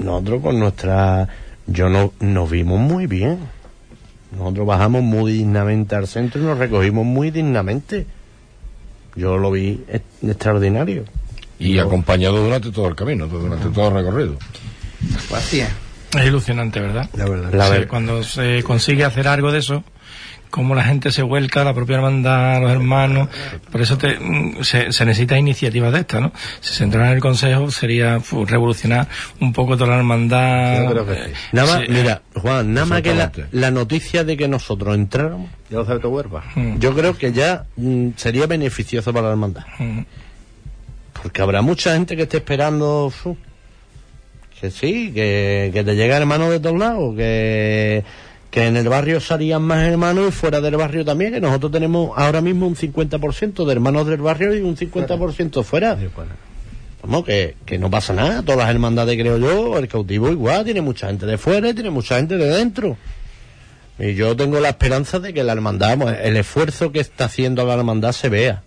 [0.00, 1.28] nosotros con nuestra...
[1.66, 3.38] Yo no, nos vimos muy bien.
[4.36, 8.06] Nosotros bajamos muy dignamente al centro y nos recogimos muy dignamente.
[9.16, 9.82] Yo lo vi
[10.22, 11.04] extraordinario.
[11.58, 14.36] Y acompañado durante todo el camino, durante todo el recorrido.
[15.34, 15.68] Así es.
[16.16, 17.08] Es ilusionante, ¿verdad?
[17.14, 17.52] La verdad.
[17.52, 19.82] La Sí, ver- cuando se consigue hacer algo de eso,
[20.50, 23.28] como la gente se vuelca, la propia hermandad, los hermanos,
[23.70, 26.32] por eso te- mm, se, se necesita iniciativas de estas, ¿no?
[26.60, 29.08] Si se entrara en el consejo sería revolucionar
[29.40, 30.84] un poco toda la hermandad.
[30.84, 31.30] Yo creo que sí.
[31.52, 35.50] Nada más, sí, mira, Juan, nada más que la, la noticia de que nosotros entráramos,
[35.68, 36.44] Ya lo sabe tu huerva.
[36.54, 39.64] mm, yo creo que ya mm, sería beneficioso para la hermandad.
[39.78, 40.00] mm.
[41.26, 43.36] Porque habrá mucha gente que esté esperando fu,
[44.60, 48.04] que sí, que, que te llega hermano de todos lados, que,
[48.48, 52.16] que en el barrio salían más hermanos y fuera del barrio también, que nosotros tenemos
[52.16, 55.98] ahora mismo un 50% de hermanos del barrio y un 50% fuera.
[57.02, 60.80] Vamos, que, que no pasa nada, todas las hermandades creo yo, el cautivo igual, tiene
[60.80, 62.96] mucha gente de fuera y tiene mucha gente de dentro.
[63.98, 67.66] Y yo tengo la esperanza de que la hermandad, pues, el esfuerzo que está haciendo
[67.66, 68.62] la hermandad se vea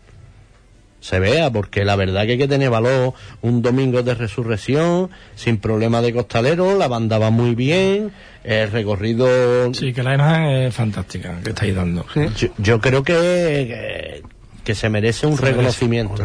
[1.01, 5.57] se vea, porque la verdad que hay que tener valor un domingo de resurrección, sin
[5.57, 8.11] problema de costalero, la banda va muy bien,
[8.43, 9.73] el recorrido...
[9.73, 12.05] Sí, que la imagen es fantástica que estáis dando.
[12.37, 14.23] Yo, yo creo que, que,
[14.63, 16.15] que se merece un reconocimiento.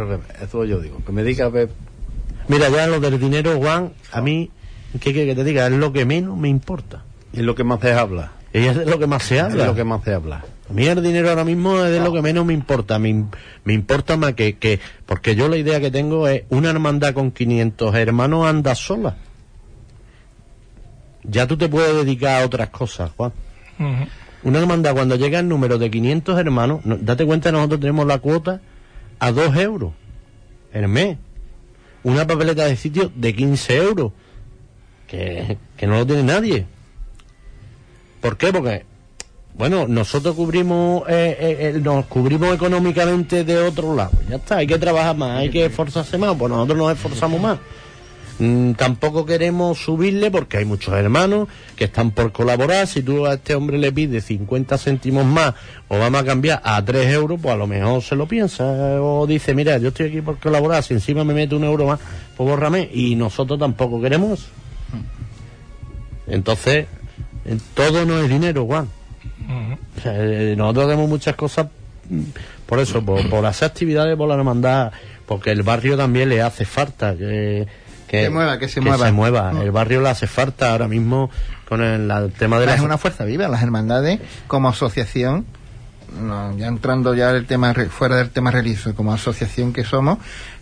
[0.42, 1.01] Eso yo digo.
[1.06, 1.68] Que me diga, ve,
[2.48, 4.51] Mira, ya lo del dinero, Juan, a mí,
[5.01, 5.66] ¿qué quiere que te diga?
[5.66, 7.02] Es lo que menos me importa.
[7.32, 8.32] es lo que más se habla.
[8.52, 9.66] Y es lo que más se Es habla.
[9.66, 10.44] lo que más se habla.
[10.69, 12.99] A mí el dinero ahora mismo es de lo que menos me importa.
[12.99, 13.27] Me,
[13.65, 14.81] me importa más que, que...
[15.05, 19.16] Porque yo la idea que tengo es una hermandad con 500 hermanos anda sola.
[21.23, 23.32] Ya tú te puedes dedicar a otras cosas, Juan.
[24.43, 28.19] Una hermandad cuando llega el número de 500 hermanos, no- date cuenta, nosotros tenemos la
[28.19, 28.61] cuota
[29.19, 29.93] a 2 euros
[30.73, 31.16] el mes.
[32.03, 34.12] Una papeleta de sitio de 15 euros,
[35.07, 36.66] que, que no lo tiene nadie.
[38.20, 38.53] ¿Por qué?
[38.53, 38.85] Porque,
[39.55, 44.12] bueno, nosotros cubrimos, eh, eh, nos cubrimos económicamente de otro lado.
[44.28, 47.59] Ya está, hay que trabajar más, hay que esforzarse más, pues nosotros nos esforzamos más.
[48.40, 52.89] Mm, tampoco queremos subirle porque hay muchos hermanos que están por colaborar.
[52.89, 55.55] Si tú a este hombre le pides 50 céntimos más
[55.86, 58.64] o vamos a cambiar a 3 euros, pues a lo mejor se lo piensa
[59.01, 62.01] o dice, mira, yo estoy aquí por colaborar, si encima me mete un euro más,
[62.36, 62.90] pues bórrame.
[62.93, 64.40] Y nosotros tampoco queremos.
[64.40, 64.48] eso.
[66.26, 66.86] Entonces,
[67.44, 68.89] eh, todo no es dinero, Juan.
[69.98, 71.66] O sea, eh, nosotros hacemos muchas cosas
[72.09, 72.20] mm,
[72.66, 74.92] por eso, por, por hacer actividades por la hermandad,
[75.26, 77.66] porque el barrio también le hace falta que,
[78.09, 79.06] que Que mueva, que se que mueva.
[79.06, 79.52] se mueva.
[79.52, 79.62] Mm.
[79.62, 81.30] El barrio le hace falta ahora mismo
[81.68, 85.44] con el, tema de la es una fuerza viva, las hermandades como asociación,
[86.20, 90.18] no, ya entrando ya el tema re- fuera del tema religioso, como asociación que somos,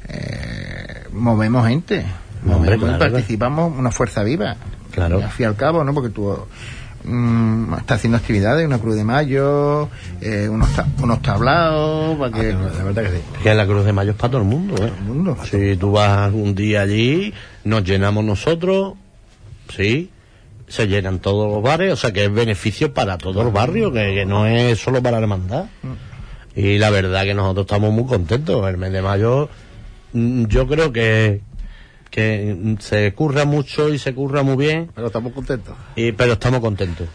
[0.08, 2.04] eh, movemos gente,
[2.44, 2.98] Hombre, movemos y claro.
[3.12, 4.56] participamos una fuerza viva.
[4.92, 5.20] Claro.
[5.20, 5.94] Y al fin y al cabo, ¿no?
[5.94, 6.36] Porque tú
[7.04, 9.88] mm, estás haciendo actividades, una cruz de mayo,
[10.20, 12.52] eh, unos, ta- unos tablaos, para que...
[12.52, 13.22] La verdad que sí.
[13.42, 14.74] Que la Cruz de Mayo es para todo el mundo.
[14.84, 14.90] ¿eh?
[14.98, 15.36] el mundo.
[15.50, 17.32] Si tú vas un día allí,
[17.64, 18.94] nos llenamos nosotros,
[19.74, 20.10] sí,
[20.68, 24.14] se llenan todos los bares, o sea que es beneficio para todo el barrio, que,
[24.14, 25.64] que no es solo para la hermandad.
[26.54, 28.66] Y la verdad que nosotros estamos muy contentos.
[28.68, 29.48] El mes de mayo,
[30.12, 31.40] mm, yo creo que,
[32.12, 35.74] que se curra mucho y se curra muy bien, Pero estamos contentos.
[35.96, 37.08] y, pero estamos contentos.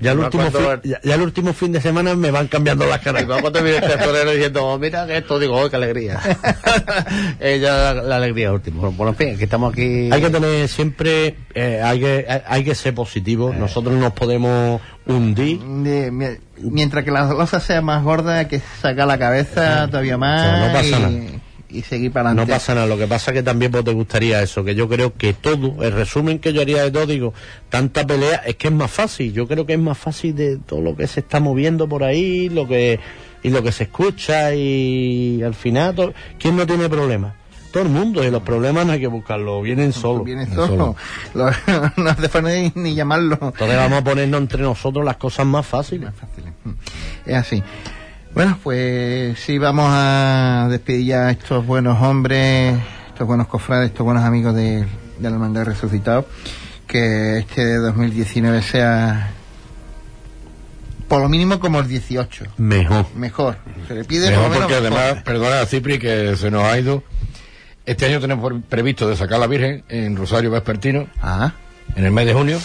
[0.00, 2.86] Ya el, último cuando- fin, ya, ya el último fin de semana me van cambiando
[2.86, 3.24] las caras.
[3.24, 6.20] Y luego te viene el torero diciendo, "Oh, mira que esto, digo, oh, qué alegría.
[7.40, 8.88] Ella, la, la alegría última.
[8.90, 10.08] Bueno, en fin, que estamos aquí.
[10.12, 13.52] Hay que tener siempre, eh, hay, que, hay- que ser positivo.
[13.52, 15.58] Nosotros nos podemos hundir.
[15.60, 20.44] Mientras que la losa sea más gorda, hay que sacar la cabeza todavía más O
[20.44, 21.40] sea, no pasa y, nada.
[21.70, 22.52] Y seguir para No adelante.
[22.52, 22.86] pasa nada.
[22.86, 24.64] Lo que pasa que también pues, te gustaría eso.
[24.64, 27.34] Que yo creo que todo, el resumen que yo haría de todo, digo,
[27.68, 29.32] tanta pelea, es que es más fácil.
[29.32, 32.48] Yo creo que es más fácil de todo lo que se está moviendo por ahí,
[32.48, 32.98] lo que
[33.42, 37.34] y lo que se escucha y al final, todo- ¿quién no tiene problemas?
[37.70, 38.24] Todo el mundo.
[38.24, 40.24] Y los problemas no hay que buscarlos, vienen solos.
[40.24, 40.96] Viene solo.
[41.34, 41.50] Lo-
[41.98, 43.38] no hace falta ni, llamarlo.
[43.40, 46.10] Entonces vamos a ponernos entre nosotros las cosas más fáciles.
[46.14, 46.50] Fáciles.
[46.64, 46.70] Mm.
[47.26, 47.62] Es así.
[48.34, 52.76] Bueno, pues sí, vamos a despedir ya a estos buenos hombres,
[53.08, 54.86] estos buenos cofrades, estos buenos amigos de, de
[55.22, 56.26] la Hermandad Resucitado.
[56.86, 59.32] Que este 2019 sea
[61.08, 62.44] por lo mínimo como el 18.
[62.58, 63.06] Mejor.
[63.14, 63.58] Mejor.
[63.88, 64.98] Se le pide Mejor menos porque mejor.
[64.98, 67.02] además, perdona Cipri que se nos ha ido.
[67.84, 71.52] Este año tenemos previsto de sacar a la Virgen en Rosario Vespertino Ah,
[71.96, 72.58] en el mes de junio.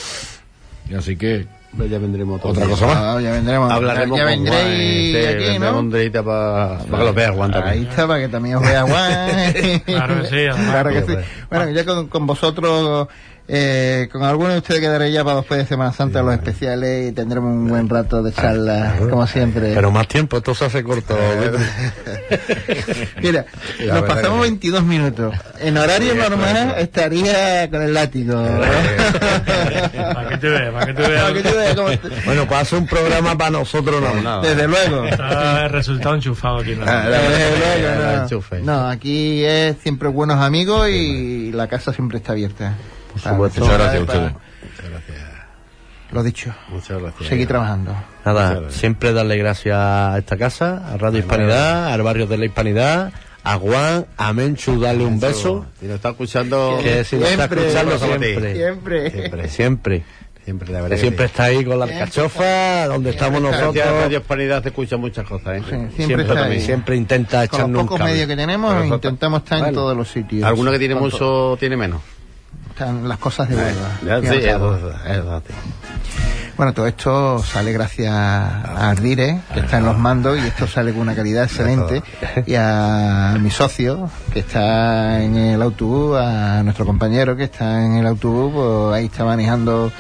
[0.98, 2.71] Así que Pues ya vendremos otro otra día.
[2.75, 2.97] cosa más.
[2.97, 3.71] ah, ya vendremos.
[3.71, 5.89] Hablaremos ya con vendréis Juan, sí, aquí, vendremos ¿no?
[6.23, 7.87] para, para que los veas Juan Ahí también.
[7.89, 9.81] está, para que también os vea Juan.
[9.85, 10.61] Claro que sí.
[10.71, 11.13] Claro que sí.
[11.49, 13.07] Bueno, ya con, con vosotros,
[13.47, 17.11] eh, con algunos de ustedes quedaré ya para después de Semana Santa los especiales y
[17.13, 19.73] tendremos un buen rato de charla, como siempre.
[19.73, 21.17] Pero más tiempo, esto se hace corto.
[23.21, 23.45] Mira,
[23.85, 24.49] La nos pasamos que sí.
[24.51, 25.35] 22 minutos.
[25.59, 28.43] En horario normal estaría con el látigo.
[30.13, 31.21] Para que te veas, para que te veas.
[31.23, 34.41] Para que te- bueno, pues hace un programa para nosotros no.
[34.41, 35.05] Desde luego.
[35.05, 36.75] Está el resultado enchufado aquí.
[36.75, 36.85] ¿no?
[36.85, 38.23] Desde luego, no.
[38.23, 38.61] enchufe.
[38.61, 42.73] No, aquí es siempre buenos amigos y la casa siempre está abierta.
[43.14, 43.61] Por supuesto.
[43.61, 44.31] Muchas gracias a ustedes.
[46.11, 47.27] Lo dicho, Muchas gracias.
[47.27, 47.95] seguir trabajando.
[48.23, 53.11] Nada, siempre darle gracias a esta casa, a Radio Hispanidad, al barrio de la Hispanidad,
[53.44, 55.65] a Juan, a Menchu, darle un beso.
[55.80, 58.53] Si nos está escuchando, Que si nos está Siempre, escuchando siempre.
[58.56, 59.10] Siempre.
[59.11, 60.03] Siempre, Siempre.
[60.45, 64.02] siempre, la Que siempre está ahí con la alcachofa, donde estamos Gracias a nosotros.
[64.03, 65.61] Radio Hispanidad se escucha muchas cosas, ¿eh?
[65.68, 68.14] Sí, siempre Siempre, siempre intenta Con echarnos los un pocos cable.
[68.14, 70.44] medios que tenemos, intentamos estar en todos los sitios.
[70.44, 72.02] Alguno que tiene Con mucho, tiene menos.
[72.73, 73.91] Están las cosas de verdad.
[74.09, 74.47] Al sí.
[76.57, 80.91] Bueno, todo esto sale gracias a Ardire, que está en los mandos, y esto sale
[80.91, 82.01] con una calidad excelente,
[82.47, 87.97] y a mi socio, que está en el autobús, a nuestro compañero que está en
[87.97, 89.91] el autobús, pues ahí está manejando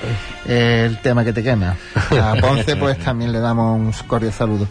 [0.47, 1.75] el tema que te quema.
[1.93, 4.67] A Ponce, pues también le damos un cordial saludo.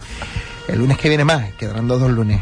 [0.67, 2.41] El lunes que viene más, quedarán dos, dos lunes.